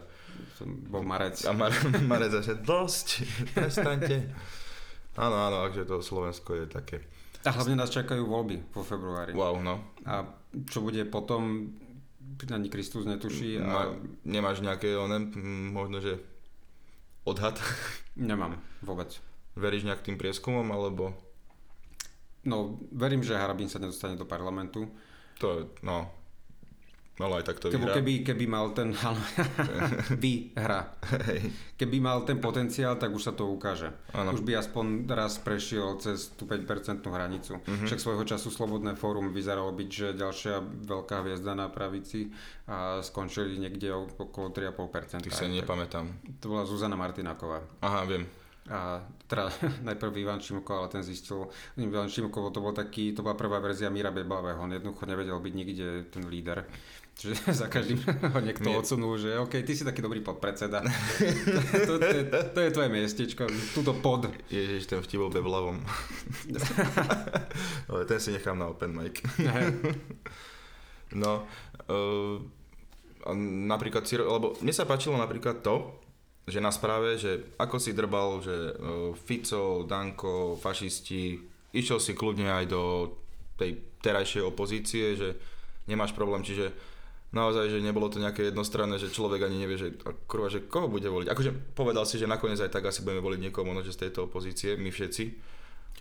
[0.59, 1.47] Som bol marec.
[1.47, 1.71] a Mar-
[2.11, 3.23] Marec, že dosť,
[3.55, 4.35] prestaňte.
[5.19, 6.97] Áno, áno, takže to Slovensko je také.
[7.43, 9.33] A hlavne nás čakajú voľby po februári.
[9.33, 9.81] Wow, no.
[10.05, 10.29] A
[10.69, 11.73] čo bude potom,
[12.53, 13.57] ani Kristus netuší.
[13.59, 13.97] Ma, A
[14.29, 16.21] nemáš nejaké, oné, m, možno, že
[17.25, 17.57] odhad?
[18.17, 19.17] nemám vôbec.
[19.57, 21.17] Veríš nejak tým prieskumom, alebo
[22.41, 24.89] No, verím, že Harabín sa nedostane do parlamentu.
[25.37, 26.09] to, no,
[27.21, 27.95] ale aj tak to vyhrá.
[27.97, 28.97] keby, keby mal ten...
[30.25, 30.97] vyhra.
[31.77, 33.93] Keby mal ten potenciál, tak už sa to ukáže.
[34.13, 34.33] Áno.
[34.33, 37.61] Už by aspoň raz prešiel cez tú 5% hranicu.
[37.65, 37.87] Mhm.
[37.87, 42.33] Však svojho času Slobodné fórum vyzeralo byť, že ďalšia veľká hviezda na pravici
[42.71, 45.27] a skončili niekde okolo 3,5%.
[45.27, 46.07] Ty sa nepamätám.
[46.41, 47.63] To bola Zuzana Martináková.
[47.83, 48.40] Aha, viem.
[48.69, 49.49] A teda
[49.89, 51.49] najprv Ivan Čimko, ale ten zistil,
[51.81, 55.55] Ivan Čimko, to bol taký, to bola prvá verzia Míra Bebavého, on jednoducho nevedel byť
[55.57, 56.67] nikde ten líder.
[57.21, 58.01] Čiže za každým
[58.33, 58.81] ho niekto Nie.
[58.81, 60.81] odsunul, že OK, ty si taký dobrý podpredseda.
[60.81, 63.45] to, to, to, je, to je tvoje miestečko,
[63.77, 64.33] túto pod.
[64.49, 65.85] Ježiš, ten vtip bol beblavom.
[67.93, 69.21] ale ten si nechám na open mic.
[71.13, 71.45] No,
[71.93, 72.41] uh,
[73.69, 76.01] napríklad lebo mne sa páčilo napríklad to,
[76.49, 81.39] že na správe, že ako si drbal, že uh, Fico, Danko, fašisti,
[81.75, 82.83] išiel si kľudne aj do
[83.61, 85.37] tej terajšej opozície, že
[85.85, 86.73] nemáš problém, čiže
[87.31, 89.89] naozaj, že nebolo to nejaké jednostranné, že človek ani nevie, že,
[90.27, 91.29] kurva, že koho bude voliť.
[91.31, 94.27] Akože povedal si, že nakoniec aj tak asi budeme voliť niekoho možno, že z tejto
[94.27, 95.25] opozície, my všetci,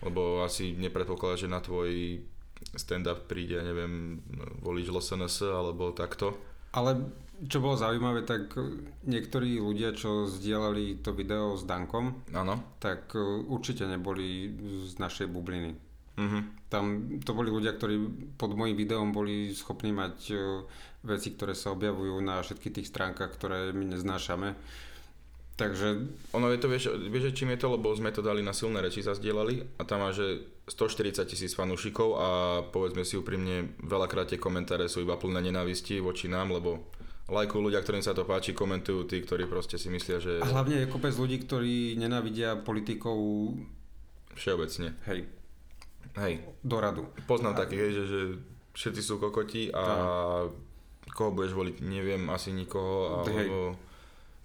[0.08, 2.23] lebo asi nepredpokladá, že na tvoj
[2.75, 4.19] stand-up príde, neviem,
[4.60, 6.36] volíš LSNS alebo takto.
[6.75, 7.02] Ale
[7.47, 8.52] čo bolo zaujímavé, tak
[9.08, 12.60] niektorí ľudia, čo zdieľali to video s Dankom, Áno.
[12.84, 14.52] tak e, určite neboli
[14.89, 15.71] z našej bubliny.
[16.19, 16.39] Mhm.
[16.67, 16.84] Tam
[17.23, 17.95] to boli ľudia, ktorí
[18.36, 20.36] pod môjim videom boli schopní mať e,
[21.08, 24.60] veci, ktoré sa objavujú na všetkých tých stránkach, ktoré my neznášame.
[25.60, 25.88] Takže
[26.39, 29.04] Ono je to, vieš, vieš, čím je to, lebo sme to dali na silné reči,
[29.04, 30.39] zazdielali a tam má, že
[30.71, 32.28] 140 tisíc fanúšikov a
[32.71, 36.88] povedzme si úprimne, veľakrát tie komentáre sú iba plné nenávisti voči nám, lebo
[37.30, 40.84] lajkujú ľudia, ktorým sa to páči, komentujú tí, ktorí proste si myslia, že a hlavne
[40.84, 43.15] je kopec ľudí, ktorí nenávidia politikov,
[44.34, 44.98] všeobecne.
[45.08, 45.30] hej,
[46.18, 47.04] Hej, do radu.
[47.30, 48.20] poznám takých, hej, že, že
[48.74, 49.84] všetci sú kokoti a
[51.10, 53.50] koho budeš voliť, neviem asi nikoho, Hej.
[53.50, 53.76] alebo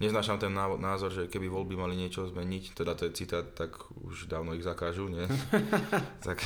[0.01, 4.27] neznášam ten názor, že keby voľby mali niečo zmeniť, teda to je citát, tak už
[4.27, 5.23] dávno ich zakážu, nie?
[6.25, 6.41] tak,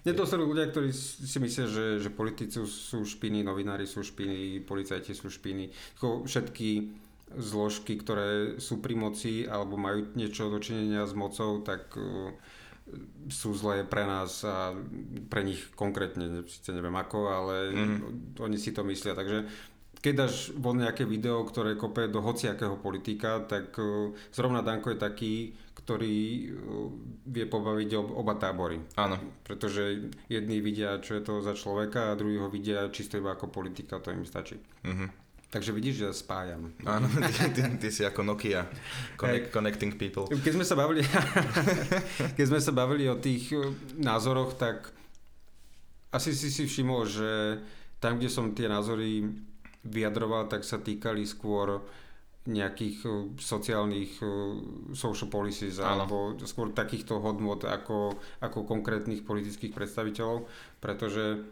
[0.00, 4.64] Nie, to sú ľudia, ktorí si myslia, že, že politici sú špiny, novinári sú špiny,
[4.64, 5.68] policajti sú špiny.
[6.00, 6.68] Všetky
[7.36, 12.34] zložky, ktoré sú pri moci alebo majú niečo dočinenia s mocou, tak uh,
[13.30, 14.74] sú zlé pre nás a
[15.30, 18.42] pre nich konkrétne, síce neviem ako, ale mm-hmm.
[18.42, 19.14] oni si to myslia.
[19.14, 19.46] Takže
[20.00, 24.98] keď dáš von nejaké video, ktoré kope do hociakého politika, tak uh, zrovna Danko je
[24.98, 25.34] taký,
[25.90, 26.86] ktorý uh,
[27.26, 28.78] vie pobaviť oba tábory.
[28.94, 29.18] Áno.
[29.42, 33.50] Pretože jedni vidia, čo je to za človeka a druhý ho vidia čisto iba ako
[33.50, 34.54] politika, to im stačí.
[34.86, 35.08] Mm-hmm.
[35.50, 36.70] Takže vidíš, že spájam.
[36.86, 38.70] Áno, ty, ty, ty si ako Nokia,
[39.18, 40.30] connect, connecting people.
[40.30, 41.02] Keď sme sa bavili,
[42.38, 44.94] keď sme sa bavili o tých uh, názoroch, tak
[46.14, 47.58] asi si si všimol, že
[47.98, 49.26] tam, kde som tie názory
[49.82, 51.82] vyjadroval, tak sa týkali skôr
[52.48, 54.26] nejakých e, sociálnych e,
[54.96, 55.88] social policies Áno.
[55.92, 56.16] alebo
[56.48, 60.48] skôr takýchto hodnot ako, ako konkrétnych politických predstaviteľov,
[60.80, 61.44] pretože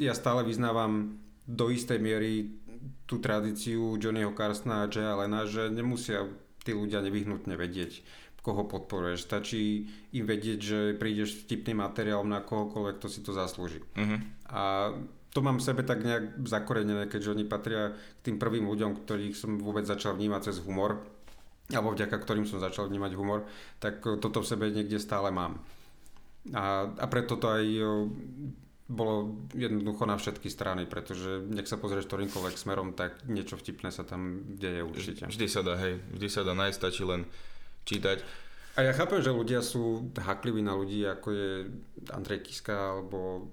[0.00, 2.52] ja stále vyznávam do istej miery
[3.04, 6.28] tú tradíciu Johnnyho Carsona a Jaya Lena, že nemusia
[6.64, 8.04] tí ľudia nevyhnutne vedieť,
[8.40, 9.24] koho podporuješ.
[9.24, 13.84] Stačí im vedieť, že prídeš s vtipným materiálom na kohokoľvek, kto si to zaslúži.
[13.96, 14.20] Uh-huh.
[14.48, 14.62] A
[15.30, 19.34] to mám v sebe tak nejak zakorenené, keďže oni patria k tým prvým ľuďom, ktorých
[19.38, 20.98] som vôbec začal vnímať cez humor,
[21.70, 23.46] alebo vďaka ktorým som začal vnímať humor,
[23.78, 25.62] tak toto v sebe niekde stále mám.
[26.50, 27.64] A, a preto to aj
[28.90, 34.02] bolo jednoducho na všetky strany, pretože nech sa pozrieš ktorýmkoľvek smerom, tak niečo vtipné sa
[34.02, 35.30] tam deje určite.
[35.30, 37.22] Vždy sa dá, hej, vždy sa dá nájsť, stačí len
[37.86, 38.18] čítať.
[38.74, 41.50] A ja chápem, že ľudia sú hakliví na ľudí, ako je
[42.10, 43.50] Andrej Kiska, alebo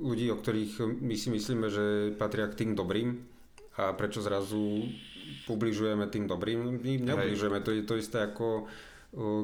[0.00, 1.84] ľudí, o ktorých my si myslíme, že
[2.16, 3.20] patria k tým dobrým
[3.76, 4.88] a prečo zrazu
[5.46, 6.80] ubližujeme tým dobrým.
[6.80, 8.66] My neubližujeme, to je to isté ako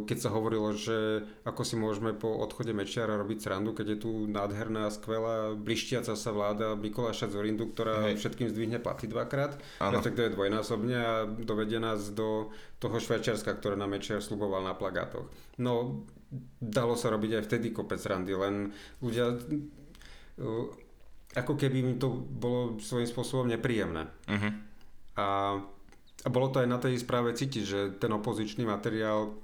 [0.06, 4.10] keď sa hovorilo, že ako si môžeme po odchode Mečiara robiť srandu, keď je tu
[4.30, 8.22] nádherná, skvelá, blištiaca sa vláda Mikuláša Zorindu, ktorá Hej.
[8.22, 14.22] všetkým zdvihne platy dvakrát, respektíve dvojnásobne a dovedie nás do toho Švajčiarska, ktoré nám Mečiar
[14.22, 15.26] sluboval na plagátoch.
[15.58, 16.06] No,
[16.62, 18.70] dalo sa robiť aj vtedy kopec randy, len
[19.02, 19.34] ľudia
[21.36, 24.08] ako keby mi to bolo svojím spôsobom nepríjemné.
[24.28, 24.52] Uh-huh.
[25.16, 25.26] A,
[26.24, 29.36] a bolo to aj na tej správe cítiť, že ten opozičný materiál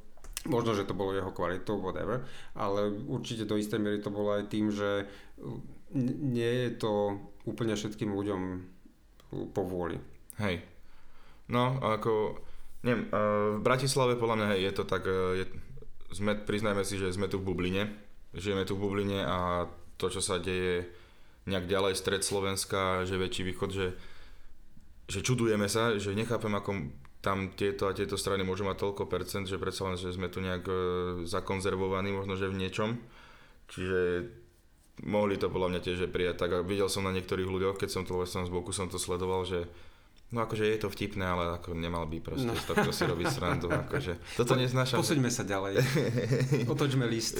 [0.42, 2.26] Možno, že to bolo jeho kvalitou, whatever,
[2.58, 5.06] ale určite do istej miery to bolo aj tým, že
[5.94, 7.14] nie je to
[7.46, 8.42] úplne všetkým ľuďom
[9.54, 10.02] povôli.
[10.42, 10.66] Hej.
[11.46, 12.42] No, ako,
[12.82, 13.06] neviem,
[13.54, 15.46] v Bratislave podľa mňa hej, je to tak, je,
[16.10, 17.94] sme, priznajme si, že sme tu v bubline,
[18.34, 19.70] žijeme tu v bubline a
[20.02, 20.90] to, čo sa deje
[21.46, 23.86] nejak ďalej stred Slovenska, že väčší východ, že,
[25.06, 26.90] že čudujeme sa, že nechápem, ako
[27.22, 30.42] tam tieto a tieto strany môžu mať toľko percent, že predsa len, že sme tu
[30.42, 30.74] nejak e,
[31.30, 32.98] zakonzervovaní, možno že v niečom.
[33.70, 34.26] Čiže
[35.06, 36.50] mohli to podľa mňa tiež prijať tak.
[36.50, 39.46] A videl som na niektorých ľuďoch, keď som to som z boku som to sledoval,
[39.46, 39.70] že
[40.32, 42.56] No akože je to vtipné, ale ako nemal by proste no.
[42.56, 43.68] z tohto si robiť srandu.
[43.84, 45.04] Akože, toto neznášam.
[45.04, 45.84] Posuďme sa ďalej.
[46.72, 47.36] Otočme list.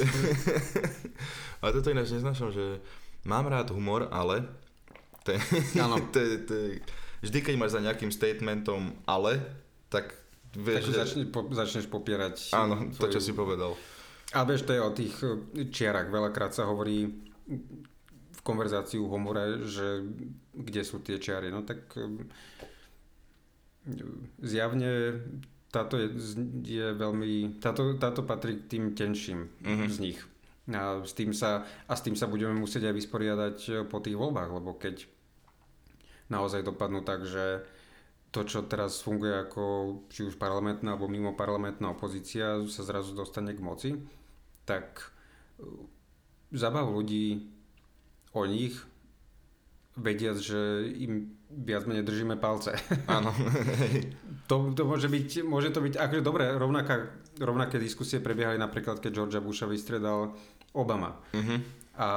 [1.65, 2.85] ale toto ináč neznášam, že
[3.25, 4.45] mám rád humor, ale
[5.25, 5.41] te,
[6.13, 6.59] te, te,
[7.25, 9.41] vždy keď máš za nejakým statementom ale,
[9.89, 10.13] tak
[10.53, 11.01] vieš, tak že...
[11.01, 12.53] začne, po, začneš popierať.
[12.53, 13.73] Áno, to, čo si povedal.
[14.37, 15.17] A vieš, to je o tých
[15.73, 16.13] čiarach.
[16.13, 17.09] Veľakrát sa hovorí
[18.13, 20.05] v konverzácii o humore, že
[20.53, 21.49] kde sú tie čiary.
[21.49, 21.89] No tak
[24.39, 25.19] zjavne
[25.73, 26.09] táto je,
[26.63, 29.89] je veľmi, táto, táto patrí k tým tenším mm-hmm.
[29.89, 30.21] z nich.
[30.71, 33.59] A s, tým sa, a s tým sa budeme musieť aj vysporiadať
[33.91, 35.09] po tých voľbách, lebo keď
[36.31, 37.65] naozaj dopadnú tak, že
[38.31, 39.65] to, čo teraz funguje ako
[40.09, 43.91] či už parlamentná alebo mimo parlamentná opozícia sa zrazu dostane k moci,
[44.65, 45.13] tak
[46.53, 47.53] zabav ľudí
[48.33, 48.77] o nich
[49.97, 52.73] vediac, že im viac menej držíme palce.
[53.11, 53.33] Áno.
[54.51, 59.13] to, to môže byť, môže to byť, akože dobre, rovnaká, rovnaké diskusie prebiehali napríklad, keď
[59.13, 60.33] Georgia Busha vystredal
[60.73, 61.21] Obama.
[61.37, 61.61] Uh-huh.
[62.01, 62.09] A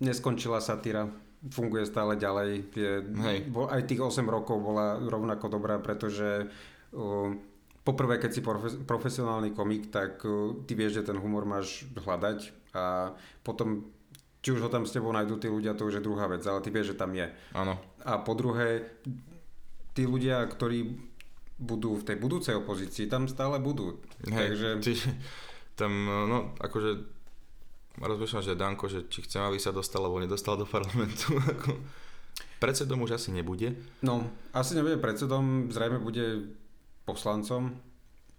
[0.00, 1.12] neskončila satíra,
[1.52, 2.72] funguje stále ďalej.
[2.72, 3.38] Je, Hej.
[3.52, 7.28] Aj tých 8 rokov bola rovnako dobrá, pretože uh,
[7.84, 12.72] poprvé, keď si profe, profesionálny komik, tak uh, ty vieš, že ten humor máš hľadať
[12.72, 13.12] a
[13.44, 13.88] potom
[14.40, 16.64] či už ho tam s tebou nájdú tí ľudia, to už je druhá vec, ale
[16.64, 17.28] ty vieš, že tam je.
[17.52, 17.76] Áno.
[18.04, 18.88] A po druhé,
[19.92, 20.96] tí ľudia, ktorí
[21.60, 24.00] budú v tej budúcej opozícii, tam stále budú.
[24.24, 24.68] Hej, Takže...
[24.80, 24.92] Ty,
[25.76, 27.20] tam, no, akože
[28.00, 31.36] rozmýšľam, že Danko, že či chcem, aby sa dostal, alebo nedostal do parlamentu.
[32.60, 33.72] predsedom už asi nebude.
[34.04, 36.52] No, asi nebude predsedom, zrejme bude
[37.08, 37.72] poslancom,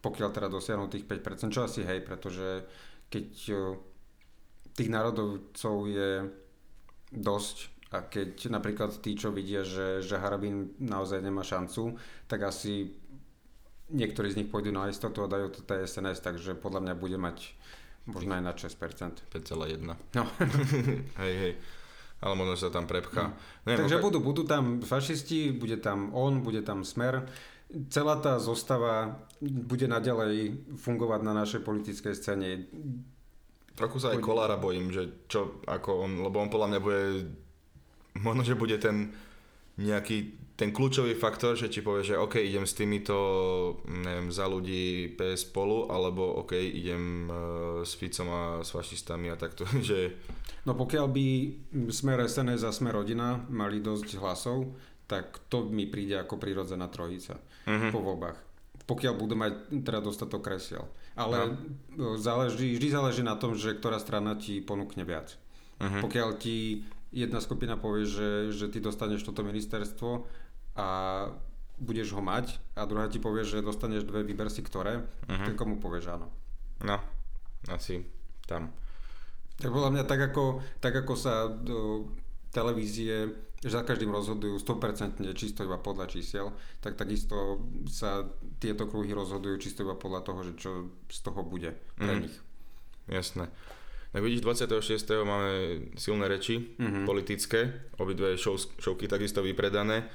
[0.06, 2.64] pokiaľ teda dosiahnu tých 5%, čo asi hej, pretože
[3.10, 3.26] keď
[4.76, 6.10] tých národovcov je
[7.12, 7.58] dosť
[7.92, 12.00] a keď napríklad tí, čo vidia, že, že Harabín naozaj nemá šancu,
[12.32, 12.96] tak asi
[13.92, 17.52] niektorí z nich pôjdu na istotu a dajú to SNS, takže podľa mňa bude mať
[18.08, 19.28] možno aj na 6%.
[19.28, 19.92] 5,1.
[20.16, 20.24] No.
[21.22, 21.54] hej, hej.
[22.22, 23.34] Ale možno sa tam prepchá.
[23.34, 23.36] No.
[23.68, 27.28] Neviem, Takže oka- budú, budú tam fašisti, bude tam on, bude tam smer.
[27.92, 32.72] Celá tá zostava bude naďalej fungovať na našej politickej scéne.
[33.72, 37.02] Trochu sa aj Kolára bojím, že čo, ako on, lebo on podľa mňa bude,
[38.18, 39.16] možno, že bude ten
[39.78, 40.18] nejaký,
[40.54, 43.16] ten kľúčový faktor, že ti povie, že OK, idem s týmito,
[43.88, 47.36] neviem, za ľudí PS spolu, alebo OK, idem uh,
[47.82, 50.14] s Ficom a s fašistami a takto, že
[50.62, 51.26] No pokiaľ by
[51.90, 54.78] smer SNS a smer rodina mali dosť hlasov,
[55.10, 57.90] tak to mi príde ako prirodzená trojica Mhm.
[57.90, 58.51] po voľbách.
[58.92, 60.84] Pokiaľ budú mať teda dostatok kresiel.
[61.16, 61.56] Ale
[61.96, 62.20] no.
[62.20, 65.40] záleží, vždy záleží na tom, že ktorá strana ti ponúkne viac.
[65.80, 66.04] Mhm.
[66.04, 66.84] Pokiaľ ti
[67.16, 70.28] jedna skupina povie, že, že ty dostaneš toto ministerstvo
[70.76, 70.88] a
[71.82, 75.46] budeš ho mať a druhá ti povie, že dostaneš dve, vyber si ktoré, Mhm.
[75.50, 76.28] tak komu povieš áno.
[76.84, 76.98] no,
[77.72, 78.06] asi
[78.46, 78.70] tam.
[79.62, 80.44] Tak podľa mňa tak ako,
[80.82, 82.10] tak ako sa do
[82.52, 83.16] televízie
[83.62, 86.50] že za každým rozhodujú 100% čisto iba podľa čísiel,
[86.82, 88.26] tak takisto sa
[88.58, 90.72] tieto kruhy rozhodujú čisto iba podľa toho, že čo
[91.06, 92.22] z toho bude pre Mhm.
[92.26, 92.34] nich.
[93.06, 93.54] Jasné.
[94.12, 95.22] Tak vidíš, 26.
[95.22, 95.52] máme
[95.94, 97.06] silné reči Mhm.
[97.06, 97.70] politické,
[98.02, 100.10] obidve show, showky takisto vypredané.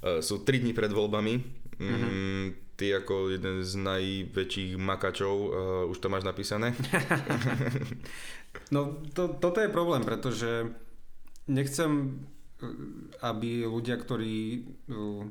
[0.00, 1.34] E, Sú 3 dní pred voľbami.
[1.76, 2.46] Mm,
[2.76, 5.50] ty ako jeden z najväčších makačov uh,
[5.84, 6.72] už to máš napísané.
[8.72, 10.72] No to, toto je problém, pretože
[11.46, 12.22] nechcem,
[12.58, 12.66] eh,
[13.22, 14.62] aby ľudia, ktorí eh,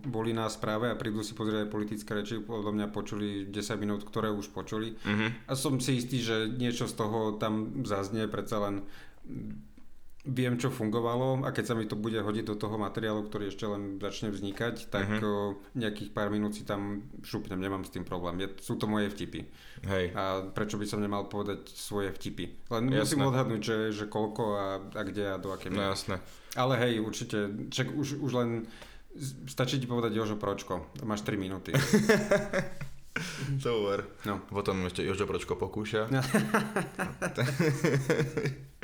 [0.03, 4.01] boli na správe a prídu si pozrieť aj politické reči, podľa mňa počuli 10 minút,
[4.07, 4.95] ktoré už počuli.
[5.03, 5.47] Mhm.
[5.47, 8.87] A som si istý, že niečo z toho tam zaznie, predsa len
[10.25, 13.69] viem, čo fungovalo a keď sa mi to bude hodiť do toho materiálu, ktorý ešte
[13.69, 18.41] len začne vznikať, tak o, nejakých pár minút si tam šupnem, nemám s tým problém.
[18.41, 19.45] Je, sú to moje vtipy.
[19.85, 20.17] Hej.
[20.17, 22.57] A prečo by som nemal povedať svoje vtipy?
[22.73, 23.05] Len Jasné.
[23.05, 26.17] musím odhadnúť, že, že koľko a, a kde a do aké No jasné.
[26.57, 28.65] Ale hej, určite, čak už, už len
[29.45, 30.89] stačí ti povedať Jožo Pročko.
[31.05, 31.69] Máš 3 minúty.
[33.63, 34.03] Super.
[34.27, 34.43] No.
[34.51, 36.11] Potom ešte Jožo Pročko pokúša.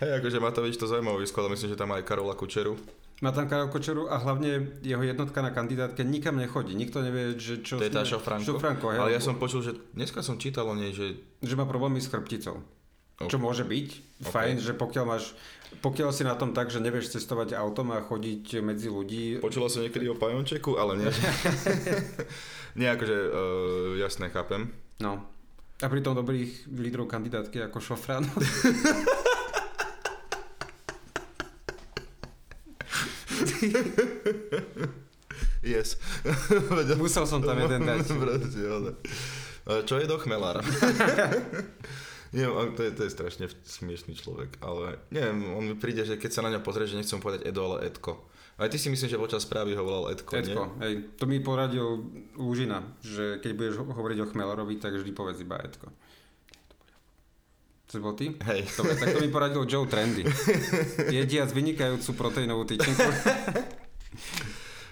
[0.00, 2.80] Hej, akože Matovič to zaujímavé vyskladal, myslím, že tam aj Karola Kučeru.
[3.20, 6.72] Má tam Karol Kočeru a hlavne jeho jednotka na kandidátke nikam nechodí.
[6.72, 7.76] Nikto nevie, že čo...
[7.76, 8.56] To je tá Šofranko.
[8.56, 8.98] Šofranko, hej.
[8.98, 12.08] Ale ja som počul, že dneska som čítal o nej, že Že má problémy s
[12.08, 12.64] chrbticou.
[13.20, 13.88] Čo môže byť.
[14.24, 14.32] Ok.
[14.32, 15.36] Fajn, že pokiaľ máš...
[15.84, 19.36] Pokiaľ si na tom tak, že nevieš cestovať autom a chodiť medzi ľudí...
[19.44, 21.12] Počula som niekedy o pajončeku, ale nie.
[22.80, 24.72] nie, akože uh, jasné, chápem.
[25.04, 25.28] No.
[25.84, 28.24] A pritom dobrých lídrov kandidátky ako Šofran.
[35.60, 36.00] Yes.
[37.00, 38.08] Musel som tam jeden dať.
[39.88, 40.64] Čo je do chmelára?
[42.32, 46.30] Neviem, to je, to je strašne smiešný človek, ale neviem, on mi príde, že keď
[46.30, 48.30] sa na ňo pozrie, že nechcem povedať Edo, ale Edko.
[48.54, 51.10] Aj ty si myslím, že počas správy ho volal Edko, Edko, hej.
[51.18, 52.06] To mi poradil
[52.38, 55.90] Lužina, že keď budeš ho- hovoriť o Chmelarovi, tak vždy povedz iba Edko.
[57.90, 58.30] To bol ty?
[58.46, 58.70] Hej.
[58.78, 60.22] Dobre, tak to mi poradil Joe Trendy.
[61.16, 63.10] Jediac vynikajúcu proteínovú tyčinku.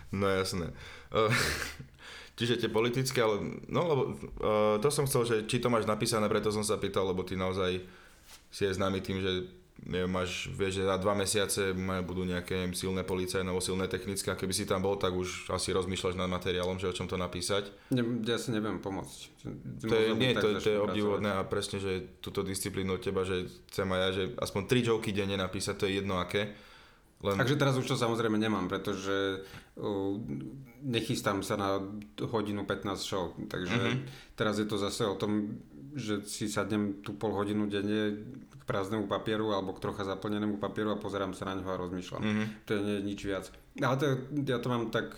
[0.08, 0.72] No jasné.
[2.38, 4.02] Čiže tie politické, ale no lebo
[4.40, 7.36] uh, to som chcel, že či to máš napísané, preto som sa pýtal, lebo ty
[7.36, 7.82] naozaj
[8.48, 9.44] si je známy tým, že
[9.86, 11.70] neviem, máš, vieš, že za dva mesiace
[12.02, 15.54] budú nejaké neviem, silné policajné alebo silné technické a keby si tam bol, tak už
[15.54, 17.70] asi rozmýšľaš nad materiálom, že o čom to napísať.
[17.94, 19.18] Ne, ja si neviem pomôcť.
[19.86, 23.46] To je, nie, to, to je obdivodné a presne, že túto disciplínu od teba, že
[23.70, 26.52] chcem aj ja, že aspoň tri joky denne napísať, to je jedno aké.
[27.18, 29.42] Len, Takže teraz už to samozrejme nemám, pretože
[29.74, 30.14] uh,
[30.86, 31.82] nechystám sa na
[32.30, 33.98] hodinu 15 show, takže Mhm.
[34.38, 35.58] teraz je to zase o tom,
[35.98, 38.22] že si sadnem tú pol hodinu denne
[38.68, 42.20] prázdnemu papieru alebo k trocha zaplnenému papieru a pozerám sa na neho a rozmýšľam.
[42.20, 42.44] Mhm.
[42.68, 43.48] To je nie, nič viac.
[43.80, 44.06] Ale to,
[44.44, 45.16] ja to mám tak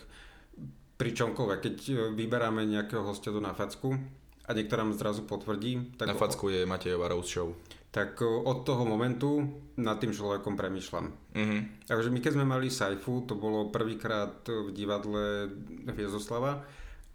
[0.94, 1.58] pri čomkoľvek.
[1.58, 3.98] Keď uh, vyberáme nejakého hostia do na facku
[4.46, 7.50] a niekto nám zrazu potvrdí, tak na facku je Matejová Rose Show.
[7.90, 9.42] tak uh, od toho momentu
[9.74, 11.10] nad tým človekom premyšľam.
[11.34, 11.58] Mhm.
[11.90, 15.50] Takže my keď sme mali Saifu, to bolo prvýkrát v divadle
[15.90, 16.62] Viezoslava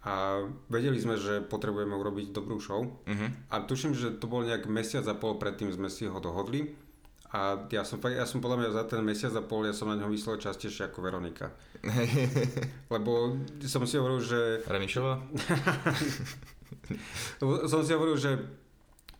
[0.06, 3.50] a vedeli sme, že potrebujeme urobiť dobrú show Mhm.
[3.50, 6.78] a tuším, že to bol nejak mesiac a pol predtým sme si ho dohodli
[7.26, 9.98] a ja som, ja som podľa mňa za ten mesiac a pol, ja som na
[9.98, 11.50] ňo myslel častejšie ako Veronika.
[12.94, 15.18] Lebo som si hovoril, že Remišová?
[17.66, 18.38] som si hovoril, že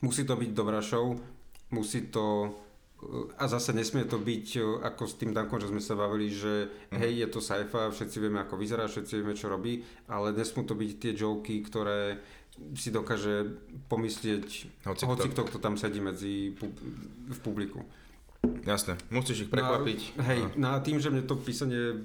[0.00, 1.18] musí to byť dobrá show,
[1.70, 2.54] musí to
[3.36, 6.72] a zase nesmie to byť e, ako s tým Dankom, že sme sa bavili, že
[6.88, 6.96] mm.
[6.96, 10.72] hej, je to sci-fi, všetci vieme ako vyzerá, všetci vieme čo robí, ale nesmú to
[10.72, 12.24] byť tie joky, ktoré
[12.72, 13.52] si dokáže
[13.92, 14.46] pomyslieť
[14.88, 16.56] hoci, hoci kto, kto tam sedí medzi
[17.28, 17.84] v publiku.
[18.64, 20.00] Jasné, musíš ich prekvapiť.
[20.16, 22.00] No, hej, no a tým, že mne to písanie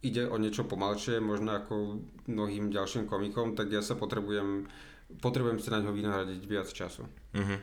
[0.00, 4.64] ide o niečo pomalšie, možno ako mnohým ďalším komikom, tak ja sa potrebujem,
[5.20, 7.04] potrebujem si na ňo vynahradiť viac času.
[7.36, 7.60] Uh-huh.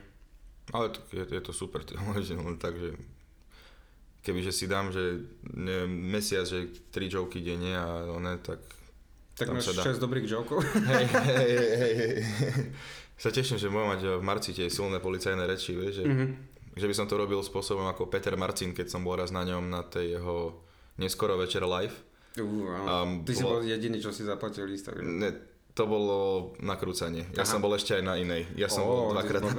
[0.72, 2.92] Ale to, je, je to super, len tak, že
[4.20, 5.24] kebyže si dám, že
[5.56, 8.60] neviem, mesiac, že tri joky denne a one, tak
[9.38, 10.66] tak máš 6 dobrých jokov.
[10.66, 12.14] Hej, hej, hej, hej.
[13.22, 16.28] Sa teším, že môžem mať v Marci tie silné policajné reči, vieš, že, mm-hmm.
[16.74, 19.70] že by som to robil spôsobom ako Peter Marcin, keď som bol raz na ňom
[19.70, 20.58] na tej jeho
[20.98, 21.94] neskoro večer live.
[22.34, 23.38] Uh, um, Ty bolo...
[23.38, 25.02] si bol jediný, čo si zaplatil lístok.
[25.02, 25.30] Ne,
[25.78, 26.18] to bolo
[26.58, 27.30] nakrúcanie.
[27.38, 27.50] Ja Aha.
[27.54, 28.50] som bol ešte aj na inej.
[28.58, 29.54] Ja som oh, bol dvakrát na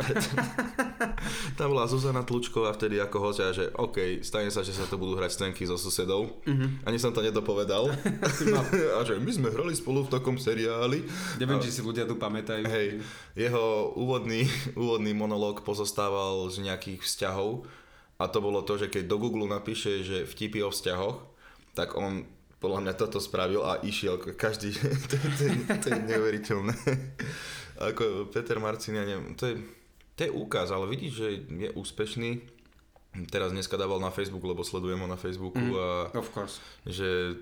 [1.57, 5.15] Tam bola Zuzana Tlučková vtedy ako hostia, že OK, stane sa, že sa to budú
[5.15, 6.43] hrať scénky so susedou.
[6.43, 6.67] Uh-huh.
[6.84, 7.88] Ani som to nedopovedal.
[8.99, 11.07] a že my sme hrali spolu v takom seriáli.
[11.39, 11.63] Neviem, a...
[11.63, 12.67] či si ľudia tu pamätajú.
[12.67, 12.99] Hej,
[13.39, 14.43] jeho úvodný,
[14.76, 17.63] úvodný monológ pozostával z nejakých vzťahov
[18.20, 21.24] a to bolo to, že keď do Google napíše, že vtipy o vzťahoch,
[21.80, 22.28] tak on
[22.60, 24.76] podľa mňa toto spravil a išiel každý,
[25.10, 25.43] to, to,
[25.80, 26.76] to je neuveriteľné.
[27.89, 29.55] Ako Peter Marcin, ja neviem, to je,
[30.20, 32.60] to je úkaz, ale vidíš, že je úspešný.
[33.10, 36.62] Teraz dneska dával na Facebook, lebo sledujem ho na Facebooku mm, a of course.
[36.86, 37.41] že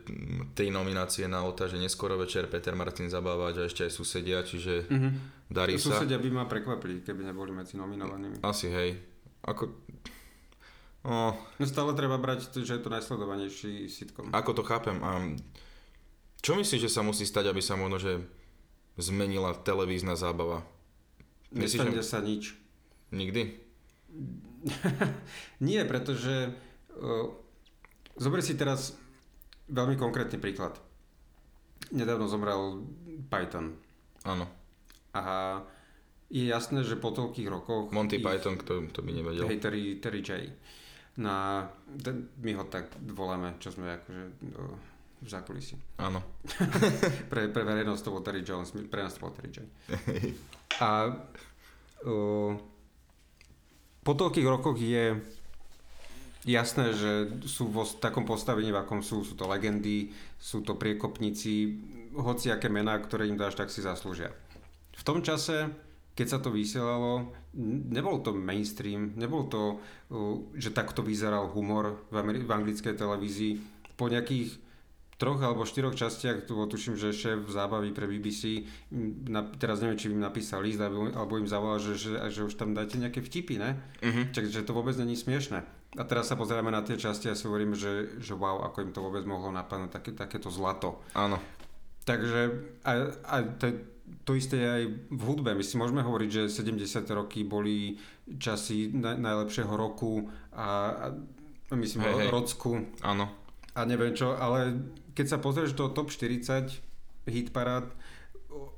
[0.56, 4.88] tri nominácie na OTA, že neskoro večer Peter Martin zabávať a ešte aj susedia, čiže
[4.88, 5.12] mm-hmm.
[5.52, 6.00] darí sa.
[6.00, 8.40] Susedia by ma prekvapili, keby neboli medzi nominovanými.
[8.48, 8.96] Asi hej.
[9.44, 9.76] Ako,
[11.08, 14.28] No stále treba brať, že je to najsledovanejší sitcom.
[14.36, 15.00] Ako to chápem.
[15.00, 15.24] A
[16.44, 18.20] čo myslíš, že sa musí stať, aby sa možno, že
[19.00, 20.68] zmenila televízna zábava?
[21.56, 22.04] Myslíš, že...
[22.04, 22.60] sa nič.
[23.16, 23.56] Nikdy?
[25.68, 26.52] Nie, pretože
[27.00, 27.32] uh,
[28.20, 29.00] zober si teraz
[29.72, 30.76] veľmi konkrétny príklad.
[31.96, 32.84] Nedávno zomrel
[33.32, 33.80] Python.
[34.28, 34.44] Áno.
[35.16, 35.24] A
[36.28, 37.96] je jasné, že po toľkých rokoch...
[37.96, 39.48] Monty ich, Python, kto to by nevedel.
[39.48, 40.52] Hej, Terry, Terry J
[41.18, 41.66] na,
[42.02, 44.78] ten, my ho tak voláme, čo sme akože no,
[45.18, 45.76] v zákulisí.
[45.98, 46.22] Áno.
[47.32, 49.66] pre, pre verejnosť to bol Terry Jones, pre nás to bol Terry J.
[50.86, 51.10] A
[52.06, 52.54] uh,
[54.06, 55.18] po toľkých rokoch je
[56.46, 57.12] jasné, že
[57.50, 59.26] sú vo takom postavení, v akom sú.
[59.26, 61.76] Sú to legendy, sú to priekopníci,
[62.16, 64.32] hociaké mená, ktoré im dáš, tak si zaslúžia.
[64.96, 65.74] V tom čase
[66.18, 67.30] keď sa to vysielalo,
[67.94, 69.78] nebol to mainstream, nebol to,
[70.58, 73.62] že takto vyzeral humor v, v anglickej televízii.
[73.94, 74.58] Po nejakých
[75.22, 78.66] troch alebo štyroch častiach, tu tuším, že šéf zábavy pre BBC,
[79.30, 82.74] na, teraz neviem, či im napísal list, alebo, im zavolal, že, že, že už tam
[82.74, 83.78] dáte nejaké vtipy, ne?
[84.02, 84.26] Uh-huh.
[84.34, 85.66] Takže to vôbec není smiešne.
[85.98, 88.92] A teraz sa pozeráme na tie časti a si hovoríme, že, že wow, ako im
[88.94, 91.02] to vôbec mohlo napadnúť, také, takéto zlato.
[91.18, 91.42] Áno.
[92.06, 92.42] Takže
[92.86, 92.92] a,
[93.26, 93.97] a to,
[94.28, 95.56] to isté aj v hudbe.
[95.56, 97.08] My si môžeme hovoriť, že 70.
[97.16, 97.96] roky boli
[98.28, 100.68] časy na, najlepšieho roku a,
[101.72, 102.32] a myslím hey, hey.
[102.32, 102.84] Rocku.
[103.04, 103.32] Áno.
[103.72, 104.84] A neviem čo, ale
[105.16, 106.82] keď sa pozrieš do top 40
[107.28, 107.88] hit parád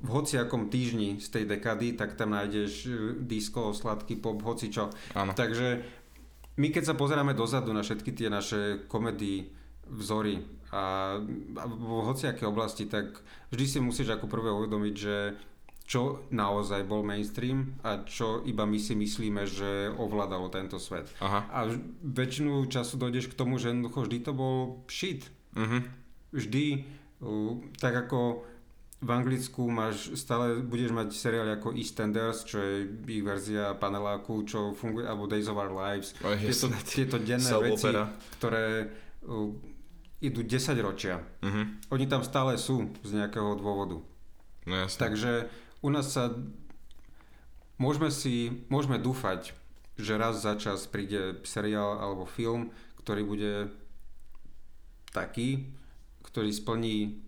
[0.00, 2.90] v hociakom týždni z tej dekady, tak tam nájdeš e,
[3.24, 4.92] disco, sladký pop, hoci čo.
[5.16, 5.32] Áno.
[5.32, 5.82] Takže
[6.60, 9.48] my keď sa pozeráme dozadu na všetky tie naše komedy,
[9.90, 11.18] vzory a,
[11.58, 13.18] a v hociaké oblasti, tak
[13.50, 15.16] vždy si musíš ako prvé uvedomiť, že
[15.90, 21.10] čo naozaj bol mainstream a čo iba my si myslíme, že ovládalo tento svet.
[21.18, 21.50] Aha.
[21.50, 21.66] A
[22.06, 25.26] väčšinu času dojdeš k tomu, že jednoducho vždy to bol shit.
[25.58, 25.82] Uh-huh.
[26.30, 26.86] Vždy,
[27.26, 28.46] uh, tak ako
[29.02, 34.70] v Anglicku máš, stále budeš mať seriál ako EastEnders, čo je ich verzia paneláku, čo
[34.78, 36.14] funguje, alebo Days of Our Lives.
[36.22, 38.06] Oh, tieto, tieto denné veci, opera.
[38.38, 38.86] ktoré
[39.26, 39.50] uh,
[40.20, 41.24] idú 10 ročia.
[41.40, 41.64] Uh-huh.
[41.96, 44.04] Oni tam stále sú z nejakého dôvodu.
[44.68, 45.00] No jasne.
[45.00, 45.32] Takže
[45.80, 46.36] u nás sa
[47.80, 49.56] môžeme si, môžeme dúfať,
[49.96, 52.68] že raz za čas príde seriál alebo film,
[53.00, 53.54] ktorý bude
[55.10, 55.72] taký,
[56.20, 57.24] ktorý splní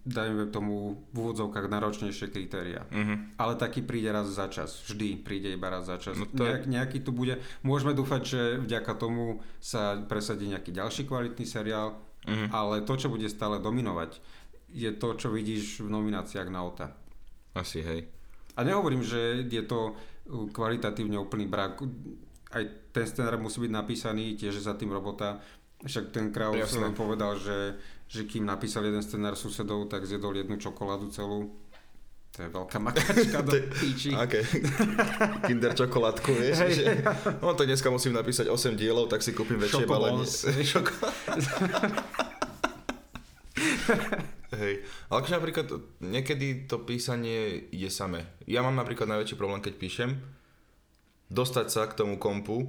[0.00, 2.88] dajme tomu v úvodzovkách náročnejšie kritéria.
[2.88, 3.20] Uh-huh.
[3.36, 4.80] Ale taký príde raz za čas.
[4.88, 6.16] Vždy príde iba raz za čas.
[6.16, 6.40] No to...
[6.40, 7.36] Nejak, nejaký tu bude.
[7.60, 12.48] Môžeme dúfať, že vďaka tomu sa presadí nejaký ďalší kvalitný seriál, uh-huh.
[12.54, 14.22] ale to, čo bude stále dominovať,
[14.70, 16.88] je to, čo vidíš v nomináciách na OTA.
[17.58, 18.06] Asi, hej.
[18.54, 21.82] A nehovorím, že je to uh, kvalitatívne úplný brak.
[22.50, 22.64] Aj
[22.94, 25.42] ten scenár musí byť napísaný, tiež za tým robota.
[25.82, 26.92] Však ten Kraus Jasne.
[26.92, 31.56] povedal, že, že kým napísal jeden scenár susedov, tak zjedol jednu čokoládu celú.
[32.30, 33.52] To je veľká makačka do
[33.82, 34.14] píči.
[34.14, 34.46] Aké?
[35.50, 36.62] Kinder čokoládku, vieš?
[36.78, 37.02] Že,
[37.42, 40.22] no tak dneska musím napísať 8 dielov, tak si kúpim väčšie balenie.
[44.50, 45.66] Hej, ale akože napríklad
[46.02, 48.26] niekedy to písanie je samé.
[48.46, 50.10] Ja mám napríklad najväčší problém, keď píšem,
[51.30, 52.66] dostať sa k tomu kompu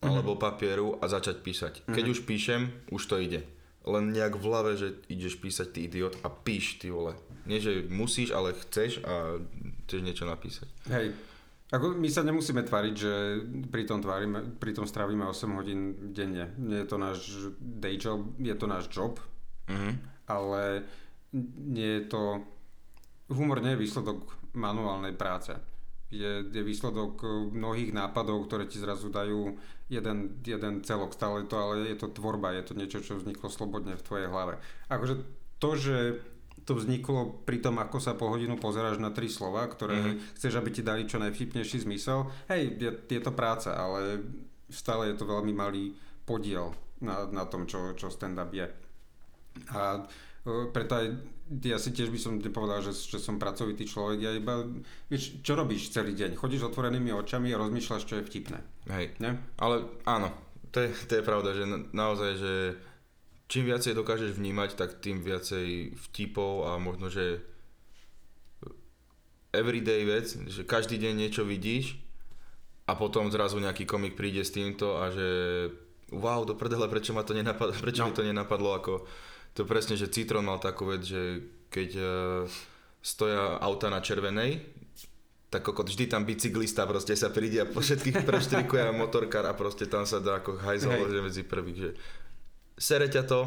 [0.00, 1.72] alebo papieru a začať písať.
[1.88, 3.44] Keď už píšem, už to ide.
[3.84, 7.16] Len nejak v hlave, že ideš písať ty idiot a píš ty vole.
[7.44, 9.40] Nie, že musíš, ale chceš a
[9.84, 10.68] chceš niečo napísať.
[10.88, 11.12] Hej.
[11.70, 13.12] Ako my sa nemusíme tváriť, že
[13.66, 15.80] pri tom, tvárime, pri tom strávime 8 hodín
[16.10, 16.50] denne.
[16.58, 17.18] Nie je to náš
[17.56, 19.22] day job, je to náš job,
[19.66, 19.90] Mhm.
[20.26, 20.82] ale
[21.62, 22.42] nie je to...
[23.30, 24.18] Humor nie je výsledok
[24.50, 25.54] manuálnej práce.
[26.10, 29.54] Je, je výsledok eh, mnohých nápadov, ktoré ti zrazu dajú
[29.86, 31.14] jeden, jeden celok.
[31.14, 34.58] Stále to, ale je to tvorba, je to niečo, čo vzniklo slobodne v tvojej hlave.
[34.90, 35.22] Akože
[35.62, 35.96] to, že
[36.64, 40.36] to vzniklo pri tom, ako sa po hodinu pozeráš na tri slova, ktoré mm-hmm.
[40.38, 42.28] chceš, aby ti dali čo najvtipnejší zmysel.
[42.50, 44.22] Hej, je, je to práca, ale
[44.70, 45.92] stále je to veľmi malý
[46.24, 46.70] podiel
[47.02, 48.66] na, na tom, čo, čo stand-up je.
[49.74, 50.06] A
[50.46, 51.06] e, preto aj
[51.50, 54.22] ja si tiež by som nepovedal, že, že som pracovitý človek.
[54.22, 54.62] Ja iba,
[55.10, 56.38] vieš, čo robíš celý deň?
[56.38, 58.62] Chodíš otvorenými očami a rozmýšľaš, čo je vtipné.
[58.86, 59.18] Hej.
[59.18, 59.34] Ne?
[59.58, 60.30] Ale áno,
[60.70, 62.54] to je, to je pravda, že na- naozaj, že
[63.50, 67.42] čím viacej dokážeš vnímať, tak tým viacej vtipov a možno, že
[69.50, 71.98] everyday vec, že každý deň niečo vidíš
[72.86, 75.28] a potom zrazu nejaký komik príde s týmto a že
[76.14, 78.10] wow, do prdele, prečo, ma to nenapadlo, prečo no.
[78.10, 78.92] mi to nenapadlo, ako
[79.58, 81.42] to presne, že Citron mal takú vec, že
[81.74, 82.06] keď uh,
[83.02, 84.62] stoja auta na červenej,
[85.50, 89.58] tak kokot, vždy tam bicyklista proste sa príde a po všetkých preštrikuje a motorkár a
[89.58, 91.90] proste tam sa dá ako hajzel že medzi prvých, že
[92.80, 93.40] sere ťa to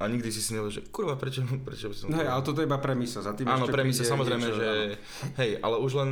[0.00, 2.06] a nikdy si si nevedel, že kurva, prečo, prečo by som...
[2.08, 3.20] No hej, ale toto je iba premisa.
[3.20, 4.64] Za tým Áno, premisa, samozrejme, niečo, že...
[4.64, 4.82] áno.
[5.42, 6.10] Hej, ale už len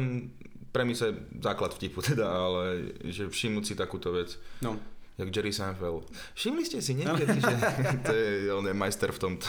[0.74, 4.36] premisa je základ vtipu teda, ale že všimnúť si takúto vec.
[4.60, 4.76] No.
[5.16, 6.12] Jak Jerry Seinfeld.
[6.36, 7.54] Všimli ste si niekedy, že
[8.04, 9.48] to je, on je majster v tomto.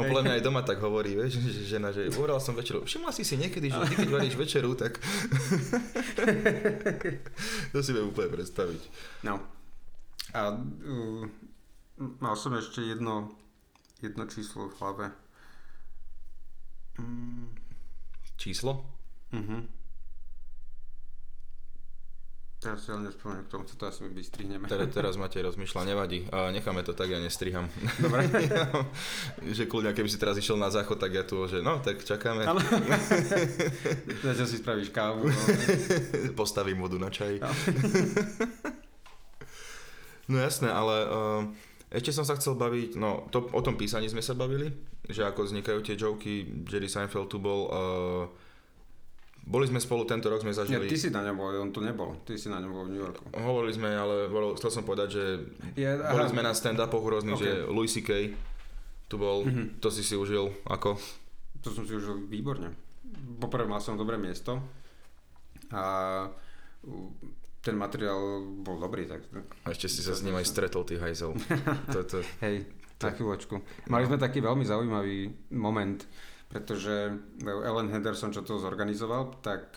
[0.00, 2.88] On podľa mňa aj doma tak hovorí, vieš, že žena, že uhoral som večeru.
[2.88, 4.96] Všimla si si niekedy, že ty keď varíš večeru, tak...
[7.76, 8.80] to si viem úplne predstaviť.
[9.28, 9.44] No.
[10.32, 11.28] A uh,
[11.98, 13.30] mal som ešte jedno,
[14.02, 15.06] jedno číslo v hlave.
[16.98, 17.50] Mm,
[18.38, 18.86] Číslo?
[19.34, 19.62] uh-huh.
[22.64, 24.64] Teraz si ale nespomeniem k tomu, to asi my vystrihneme.
[24.64, 26.24] Teraz, teraz Matej rozmýšľa, nevadí.
[26.32, 27.68] A necháme to tak, ja nestriham.
[28.00, 28.24] Dobre.
[29.56, 32.48] že kľudne, keby si teraz išiel na záchod, tak ja tu, že no, tak čakáme.
[34.24, 35.28] Zatiaľ si spravíš kávu.
[35.28, 35.40] No.
[36.40, 37.44] Postavím vodu na čaj.
[37.44, 37.52] No.
[40.24, 41.44] No jasné, ale uh,
[41.94, 44.66] ešte som sa chcel baviť, no to, o tom písaní sme sa bavili,
[45.04, 46.34] že ako vznikajú tie joky,
[46.66, 48.24] Jerry Seinfeld tu bol, uh,
[49.40, 51.78] boli sme spolu, tento rok sme Nie, zažili, ty si na ňom bol, on tu
[51.78, 52.16] nebol.
[52.24, 53.22] Ty si na ňom bol v New Yorku.
[53.36, 55.24] hovorili sme, ale bolo, chcel som povedať, že
[55.76, 57.40] Je, boli sme na stand-upoch rôznych, Ok.
[57.40, 58.10] že Louis C.K.
[59.06, 59.78] tu bol, Mhm.
[59.78, 60.96] to si si užil, ako?
[61.60, 62.72] To som si užil výborne.
[63.36, 64.58] Poprvé mal som dobré miesto
[65.70, 65.84] a
[67.64, 69.08] ten materiál bol dobrý.
[69.08, 69.24] Tak...
[69.64, 71.32] A ešte si sa s ním aj stretol, ty hajzel.
[71.96, 72.68] To, to, Hej,
[73.00, 73.56] na chvíľočku.
[73.88, 76.04] Mali sme taký veľmi zaujímavý moment,
[76.52, 79.74] pretože Ellen Henderson, čo to zorganizoval, tak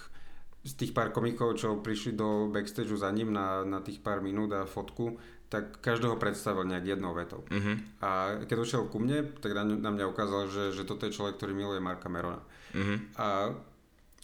[0.68, 4.52] z tých pár komikov, čo prišli do backstageu za ním na, na tých pár minút
[4.52, 5.16] a fotku,
[5.48, 7.48] tak každého predstavil nejak jednou vetou.
[7.48, 11.16] uh-huh, A keď došiel ku mne, tak na, na mňa ukázal, že, že toto je
[11.16, 12.44] človek, ktorý miluje Marka Merona.
[12.76, 12.98] uh-huh.
[13.16, 13.56] A,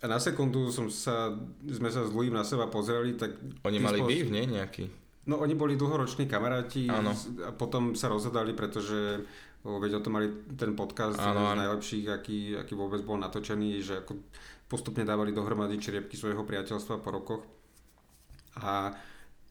[0.04, 1.32] a na sekundu som sa,
[1.64, 3.40] sme sa s Louis na seba pozreli, tak...
[3.64, 4.44] Oni mali spôsob- býv, nie?
[4.52, 4.84] Nejaký.
[5.24, 7.16] No oni boli dlhoroční kamaráti Áno.
[7.16, 9.24] s- a potom sa rozhodali, pretože
[9.64, 10.28] veď o tom mali
[10.60, 14.20] ten podcast jeden z najlepších, aký, aký vôbec bol natočený, že ako
[14.68, 17.42] postupne dávali dohromady čriepky svojho priateľstva po rokoch.
[18.60, 18.92] A,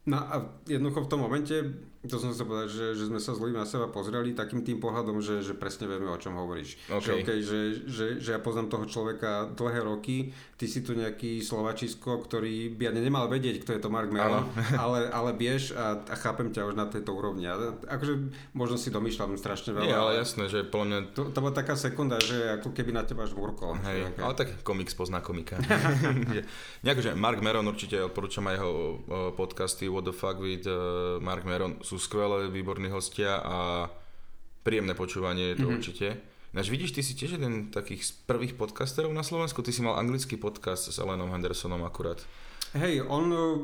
[0.05, 0.35] no a
[0.69, 1.57] jednoducho v tom momente,
[2.03, 5.23] to som sa povedať, že, že sme sa Louis na seba pozreli takým tým pohľadom,
[5.23, 6.75] že, že presne vieme, o čom hovoríš.
[6.91, 6.99] OK.
[6.99, 11.39] Že, okay, že, že, že ja poznám toho človeka dlhé roky, ty si tu nejaký
[11.39, 14.51] slovačisko, ktorý by ani nemal vedieť, kto je to Mark Mellon,
[14.83, 17.47] ale, ale vieš a, a chápem ťa už na tejto úrovni.
[17.47, 19.87] A, akože možno si domýšľam strašne veľa.
[19.87, 23.07] Nie, ale jasné, že podľa mňa To, to bola taká sekunda, že ako keby na
[23.07, 23.79] teba žmurkol.
[23.79, 25.55] Hej, Že- ale tak komik spozná komika.
[26.83, 28.73] Nejako, že Mark Meron určite odporúčam aj jeho
[29.39, 33.85] podcasty What the fuck with uh, Mark Meron sú skvelé, výborní hostia a
[34.65, 35.77] príjemné počúvanie je to mm-hmm.
[35.77, 36.07] určite.
[36.57, 40.01] Ináč vidíš, ty si tiež jeden takých z prvých podcasterov na Slovensku, ty si mal
[40.01, 42.17] anglický podcast s Elenom Hendersonom akurát.
[42.73, 43.61] Hej, on uh,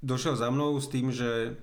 [0.00, 1.56] došiel za mnou s tým, že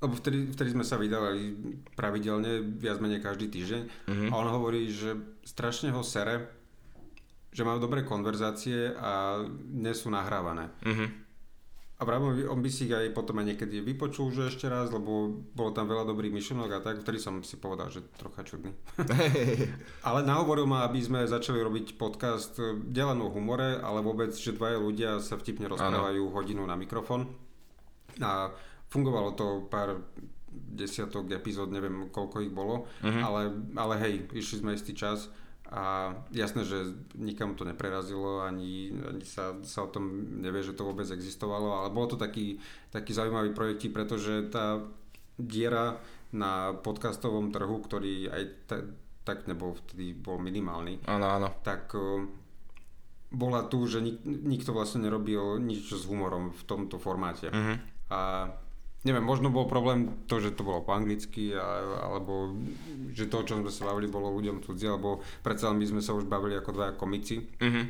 [0.00, 1.52] lebo vtedy, vtedy sme sa vydávali
[1.92, 3.82] pravidelne, viac menej každý týždeň.
[4.08, 4.26] Mhm.
[4.32, 5.12] A on hovorí, že
[5.44, 6.48] strašne ho sere,
[7.52, 10.72] že majú dobré konverzácie a nie sú nahrávané.
[10.88, 11.06] Mhm.
[12.00, 15.36] A práve on by si ich aj potom aj niekedy vypočul že ešte raz, lebo
[15.52, 18.72] bolo tam veľa dobrých myšlenok a tak, vtedy som si povedal, že trocha čudný.
[20.08, 24.80] ale nahovoril ma, aby sme začali robiť podcast eh, delenú humore, ale vôbec, že dvaja
[24.80, 26.32] ľudia sa vtipne rozprávajú ano.
[26.32, 27.28] hodinu na mikrofón.
[28.24, 28.48] A
[28.88, 30.00] fungovalo to pár
[30.50, 33.22] desiatok epizód, neviem koľko ich bolo, uh-huh.
[33.22, 33.42] ale,
[33.76, 35.30] ale hej, išli sme istý čas
[35.70, 40.02] a jasné, že nikam to neprerazilo, ani, ani sa, sa o tom
[40.42, 42.58] nevie, že to vôbec existovalo, ale bol to taký,
[42.90, 44.82] taký zaujímavý projekt, pretože tá
[45.38, 46.02] diera
[46.34, 48.88] na podcastovom trhu, ktorý aj t-
[49.22, 51.48] tak nebol vtedy bol minimálny, áno, áno.
[51.62, 51.94] tak
[53.30, 57.46] bola tu, že nik- nikto vlastne nerobil nič s humorom v tomto formáte.
[57.46, 57.78] Uh-huh.
[58.10, 58.50] A
[59.00, 62.52] neviem, možno bol problém to, že to bolo po anglicky, alebo
[63.16, 66.12] že to, o čom sme sa bavili, bolo ľuďom cudzie, alebo predsa my sme sa
[66.12, 67.40] už bavili ako dvaja komici.
[67.40, 67.84] Uh-huh.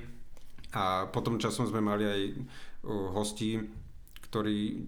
[0.70, 3.58] A potom časom sme mali aj uh, hostí,
[4.30, 4.86] ktorí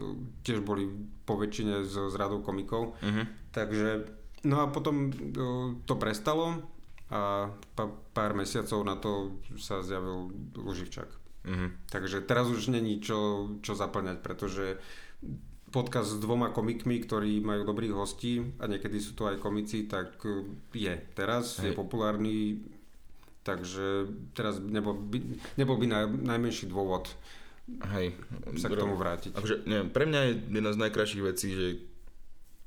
[0.00, 0.88] uh, tiež boli
[1.28, 2.96] po väčšine z, z radou komikov.
[3.04, 3.28] Uh-huh.
[3.52, 4.08] Takže,
[4.48, 6.64] no a potom uh, to prestalo
[7.12, 7.84] a pa,
[8.16, 11.10] pár mesiacov na to sa zjavil Luživčak.
[11.44, 11.68] Uh-huh.
[11.92, 14.80] Takže teraz už není čo, čo zaplňať, pretože
[15.70, 20.18] podcast s dvoma komikmi, ktorí majú dobrých hostí a niekedy sú to aj komici, tak
[20.26, 20.44] e,
[20.74, 21.72] je teraz, Hej.
[21.72, 22.36] je populárny,
[23.46, 25.18] takže teraz nebol by,
[25.54, 27.08] nebol by naj, najmenší dôvod
[27.94, 28.18] Hej.
[28.58, 29.32] sa k tomu vrátiť.
[29.38, 31.66] Akože, neviem, pre mňa je jedna z najkrajších vecí, že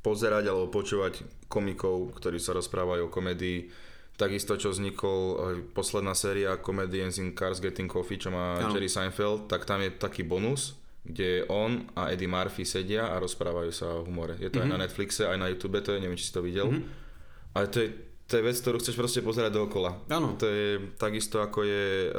[0.04, 3.72] pozerať alebo počúvať komikov, ktorí sa rozprávajú o komédii.
[4.14, 5.42] Takisto, čo vznikol
[5.74, 8.70] posledná séria Comedians in Cars Getting Coffee, čo má no.
[8.70, 13.72] Jerry Seinfeld, tak tam je taký bonus, kde on a Eddie Murphy sedia a rozprávajú
[13.76, 14.40] sa o humore.
[14.40, 14.64] Je to mm-hmm.
[14.64, 14.84] aj na mhm.
[14.88, 16.72] Netflixe, aj na YouTube, to je, neviem, či si to videl.
[16.72, 17.56] Mm-hmm.
[17.60, 17.88] Ale to je,
[18.26, 20.08] to je vec, ktorú chceš proste pozerať dookola.
[20.10, 20.40] Áno.
[20.40, 22.16] To je takisto ako je uh,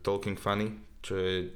[0.00, 0.72] Talking Funny,
[1.04, 1.52] čo je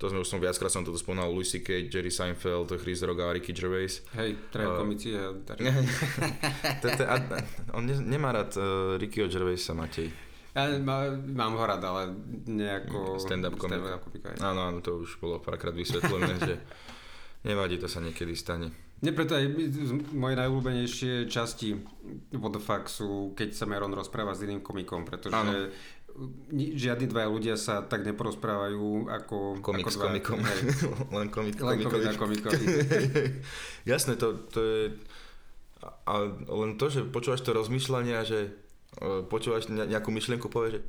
[0.00, 3.36] to sme už som viackrát som toto spomínal, Louis C.K., Jerry Seinfeld, Chris Rock a
[3.36, 4.00] Ricky Gervais.
[4.16, 5.28] Hej, traja uh, komici a...
[7.76, 10.08] on ne, nemá rád uh, Rickyho Gervaisa, Matej.
[10.50, 12.10] Ja má, mám ho rád, ale
[12.50, 13.22] nejako...
[13.22, 13.78] Stand-up komik.
[14.42, 16.54] Áno, áno, to už bolo párkrát vysvetlené, že
[17.46, 18.74] nevadí, to sa niekedy stane.
[19.00, 19.48] Nie, preto aj
[20.12, 21.72] moje najúľubenejšie časti
[22.36, 25.72] What the fuck sú, keď sa Meron rozpráva s iným komikom, pretože ano.
[26.52, 29.64] žiadni dvaja ľudia sa tak neporozprávajú ako...
[29.64, 30.38] Komik ako s komikom.
[31.16, 32.64] len komik, len komik a komikovi.
[33.90, 34.82] Jasné, to, to je...
[36.04, 36.28] A
[36.60, 38.52] len to, že počúvaš to rozmýšľania, že
[39.30, 40.80] počúvaš nejakú myšlienku, povie, že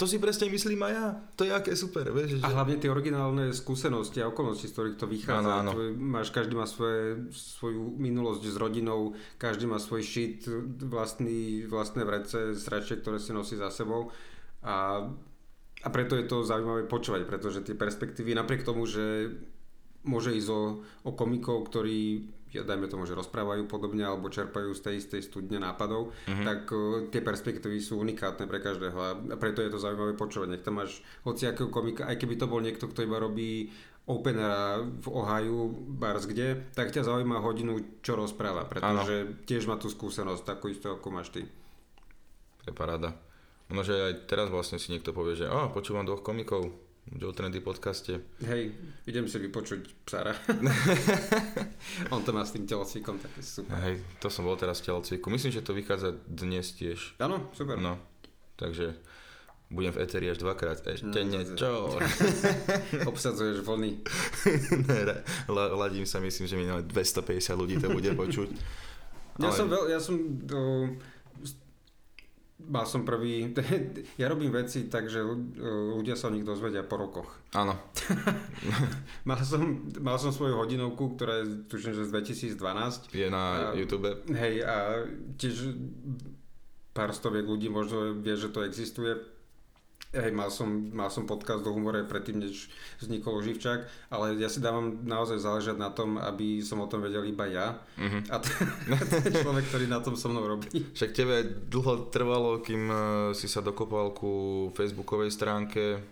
[0.00, 1.06] to si presne myslím aj ja,
[1.36, 2.40] to je aké super, vieš.
[2.40, 2.48] Že...
[2.48, 5.44] A hlavne tie originálne skúsenosti a okolnosti, z ktorých to vychádza.
[5.60, 5.92] Áno, áno.
[5.92, 10.48] Máš, každý má svoje, svoju minulosť s rodinou, každý má svoj šit,
[10.88, 14.08] vlastný, vlastné vrece, sračie, ktoré si nosí za sebou.
[14.64, 15.04] A,
[15.84, 19.36] a preto je to zaujímavé počúvať, pretože tie perspektívy, napriek tomu, že
[20.08, 24.80] môže ísť o, o komikov, ktorí ja dajme tomu, že rozprávajú podobne alebo čerpajú z
[24.82, 26.46] tej istej studne nápadov, mm-hmm.
[26.46, 30.48] tak uh, tie perspektívy sú unikátne pre každého a preto je to zaujímavé počúvať.
[30.50, 33.70] Nech tam máš hociakého komika, aj keby to bol niekto, kto iba robí
[34.10, 39.38] openera v Ohio, bars kde, tak ťa zaujíma hodinu, čo rozpráva, pretože ano.
[39.46, 41.46] tiež má tú skúsenosť, takú istú, ako máš ty.
[42.66, 43.14] To je paráda.
[43.70, 46.74] Ono, že aj teraz vlastne si niekto povie, že oh, počúvam dvoch komikov,
[47.10, 48.22] Joe Trendy podcaste.
[48.46, 48.70] Hej,
[49.02, 50.30] idem si vypočuť psára.
[52.14, 53.74] On to má s tým telocvikom, tak je super.
[53.82, 55.26] Hej, to som bol teraz v telocviku.
[55.26, 57.18] Myslím, že to vychádza dnes tiež.
[57.18, 57.82] Áno, super.
[57.82, 57.98] No,
[58.54, 58.94] takže
[59.74, 60.86] budem v Eteri až dvakrát.
[60.86, 61.98] Ešte no, niečo.
[63.10, 64.06] Obsadzuješ vlny.
[65.50, 68.50] ladím sa, myslím, že minulé 250 ľudí to bude počuť.
[69.42, 69.56] Ja Ale...
[69.56, 70.14] som, veľ, ja som
[70.46, 70.94] do,
[72.68, 73.54] mal som prvý,
[74.20, 77.30] ja robím veci tak, že ľudia sa o nich dozvedia po rokoch.
[77.56, 77.78] Áno.
[79.28, 82.10] mal, som, mal som svoju hodinovku, ktorá je tuším, že z
[82.52, 83.16] 2012.
[83.16, 84.10] Je na a, YouTube.
[84.30, 85.06] Hej, a
[85.40, 85.74] tiež
[86.90, 89.39] pár stoviek ľudí možno vie, že to existuje
[90.10, 92.66] Hej, mal som, mal som podcast do humore predtým, než
[92.98, 97.22] vznikol Živčák, ale ja si dávam naozaj záležať na tom, aby som o tom vedel
[97.30, 98.26] iba ja mm-hmm.
[98.26, 98.58] a ten,
[99.22, 100.66] ten človek, ktorý na tom so mnou robí.
[100.98, 102.96] Však tebe dlho trvalo, kým e,
[103.38, 106.02] si sa dokopal ku facebookovej stránke.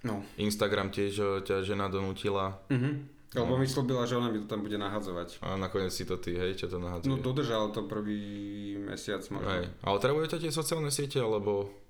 [0.00, 0.24] No.
[0.40, 2.56] Instagram tiež e, ťa žena donútila.
[2.72, 3.12] Mm-hmm.
[3.36, 5.44] Lebo mi slúbila, že ona mi to tam bude nahadzovať.
[5.44, 7.08] A nakoniec si to ty, hej, čo to nahadzuje?
[7.08, 9.48] No dodržal to prvý mesiac možno.
[9.48, 9.68] Hej.
[9.84, 11.81] A otravuje ťa tie sociálne siete, alebo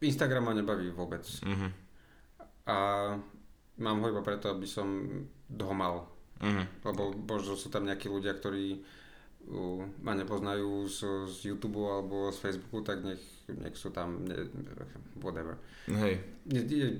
[0.00, 1.24] Instagram ma nebaví vôbec.
[1.44, 1.70] Uh-huh.
[2.64, 2.76] A
[3.80, 4.88] mám ho iba preto, aby som
[5.48, 6.08] ho mal.
[6.40, 6.64] Uh-huh.
[6.88, 10.98] Lebo možno sú tam nejakí ľudia, ktorí uh, ma nepoznajú z,
[11.28, 13.20] z YouTube alebo z Facebooku, tak nech,
[13.52, 14.48] nech sú tam, ne,
[15.20, 15.60] whatever.
[15.84, 16.20] Hej,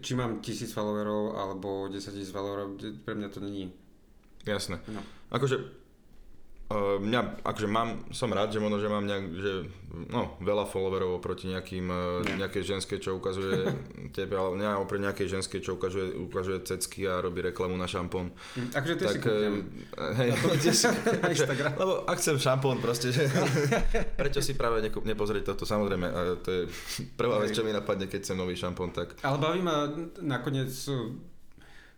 [0.05, 3.73] Či mám tisíc followerov alebo 10 tisíc followerov, pre mňa to není.
[4.45, 4.77] jasné.
[4.93, 5.01] No.
[5.33, 5.80] Akože
[6.71, 9.53] uh, mňa, akože mám, som rád, že možno, že mám nejak, že,
[10.07, 12.41] no, veľa followerov oproti nejakým, uh, Nie.
[12.41, 13.67] nejakej ženskej, čo ukazuje
[14.17, 18.31] tebe, ale ne, oproti nejakej ženskej, čo ukazuje, ukazuje cecky a robí reklamu na šampón.
[18.55, 19.55] Hm, Akože ty si Tak, kúpnem.
[19.91, 20.87] eh, hej, ty si,
[21.35, 21.73] Instagram.
[21.75, 23.27] lebo ak chcem šampón proste, že
[24.21, 26.63] prečo si práve neku, nepozrieť toto, samozrejme, a to je
[27.15, 29.91] prvá vec, čo mi napadne, keď chcem nový šampón, tak Ale baví ma,
[30.21, 30.71] nakoniec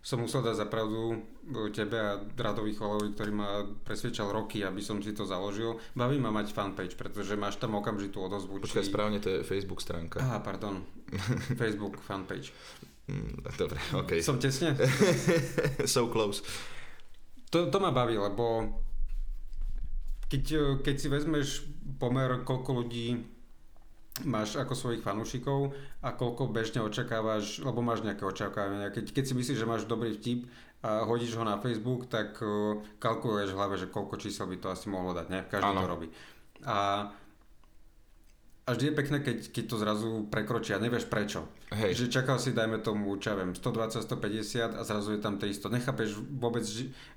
[0.03, 4.99] som musel dať zapravdu uh, tebe a Radovi Chvalovi, ktorý ma presvedčal roky, aby som
[4.99, 5.79] si to založil.
[5.95, 8.59] Baví ma mať fanpage, pretože máš tam okamžitú odozvu.
[8.59, 10.19] počkaj, či- správne, to je Facebook stránka.
[10.19, 10.83] Aha, pardon.
[11.61, 12.51] Facebook fanpage.
[13.07, 14.19] Mm, Dobre, OK.
[14.19, 14.75] Som tesne?
[15.87, 16.43] so close.
[17.47, 18.75] To, to ma baví, lebo
[20.27, 21.47] keď, eh, keď si vezmeš
[21.95, 23.23] pomer, koľko ľudí
[24.21, 25.73] máš ako svojich fanúšikov
[26.05, 28.93] a koľko bežne očakávaš, lebo máš nejaké očakávania.
[28.93, 30.45] Keď, keď si myslíš, že máš dobrý vtip
[30.85, 34.69] a hodíš ho na Facebook, tak uh, kalkuluješ v hlave, že koľko čísel by to
[34.69, 35.39] asi mohlo dať, ne?
[35.49, 35.81] Každý Áno.
[35.81, 36.07] to robí.
[36.61, 37.09] A,
[38.63, 41.51] a vždy je pekné, keď, keď to zrazu prekročí a nevieš prečo.
[41.75, 41.99] Hej.
[41.99, 45.67] Že čakal si, dajme tomu, čo ja viem, 120, 150 a zrazu je tam 300.
[45.67, 46.63] Nechápeš vôbec,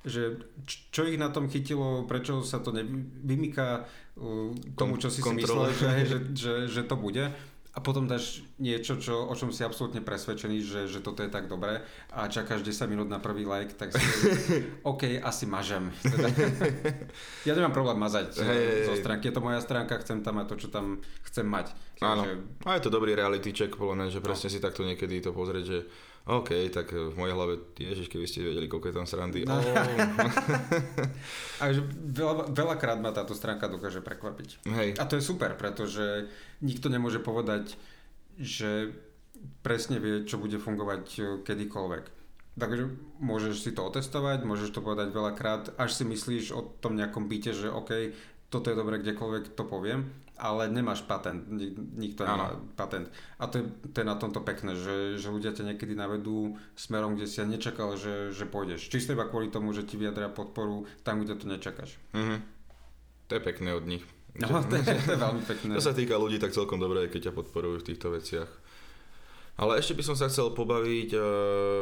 [0.03, 3.87] že, čo ich na tom chytilo, prečo sa to nevymýka
[4.19, 5.71] uh, tomu, čo si si kontrole.
[5.71, 7.31] myslel, že, že, že, že to bude.
[7.77, 11.45] A potom dáš niečo, čo, o čom si absolútne presvedčený, že, že toto je tak
[11.45, 14.01] dobré a čakáš 10 minút na prvý like, tak si
[14.89, 15.93] OK, asi mažem.
[16.01, 16.33] Teda,
[17.47, 19.29] ja nemám problém mazať hej, zo stránky.
[19.29, 21.77] Je to moja stránka, chcem tam mať to, čo tam chcem mať.
[22.01, 22.25] Áno.
[22.25, 25.29] Takže A je to dobrý reality check, podľa mňa, že presne si takto niekedy to
[25.29, 25.79] pozrieť, že
[26.27, 29.47] OK, tak v mojej hlave, ježiš, keby ste vedeli, koľko je tam srandy.
[29.47, 29.55] No.
[29.55, 29.63] Oh.
[32.17, 34.67] Veľa, veľakrát ma táto stránka dokáže prekvapiť.
[34.67, 36.27] Hej, A to je super, pretože
[36.59, 37.79] nikto nemôže povedať,
[38.35, 38.91] že
[39.63, 42.03] presne vie, čo bude fungovať e, kedykoľvek.
[42.57, 42.83] Takže
[43.21, 47.53] môžeš si to otestovať, môžeš to povedať veľakrát, až si myslíš o tom nejakom byte,
[47.53, 48.17] že OK,
[48.47, 50.07] toto je dobré kdekoľvek to poviem,
[50.39, 53.09] ale nemáš patent, nik- nikto nemá patent.
[53.41, 57.17] A to je, to je na tomto pekné, že, že ľudia ťa niekedy navedú smerom,
[57.17, 58.87] kde si ja nečakal, že, že pôjdeš.
[58.87, 61.97] Čisto iba kvôli tomu, že ti vyjadria podporu tam, kde to nečakáš.
[62.13, 62.39] mhm.
[63.27, 64.05] to je pekné od nich.
[64.37, 65.71] No, to je, to je veľmi pekné.
[65.73, 68.49] To sa týka ľudí, tak celkom dobré, keď ťa podporujú v týchto veciach.
[69.57, 71.81] Ale ešte by som sa chcel pobaviť, eh,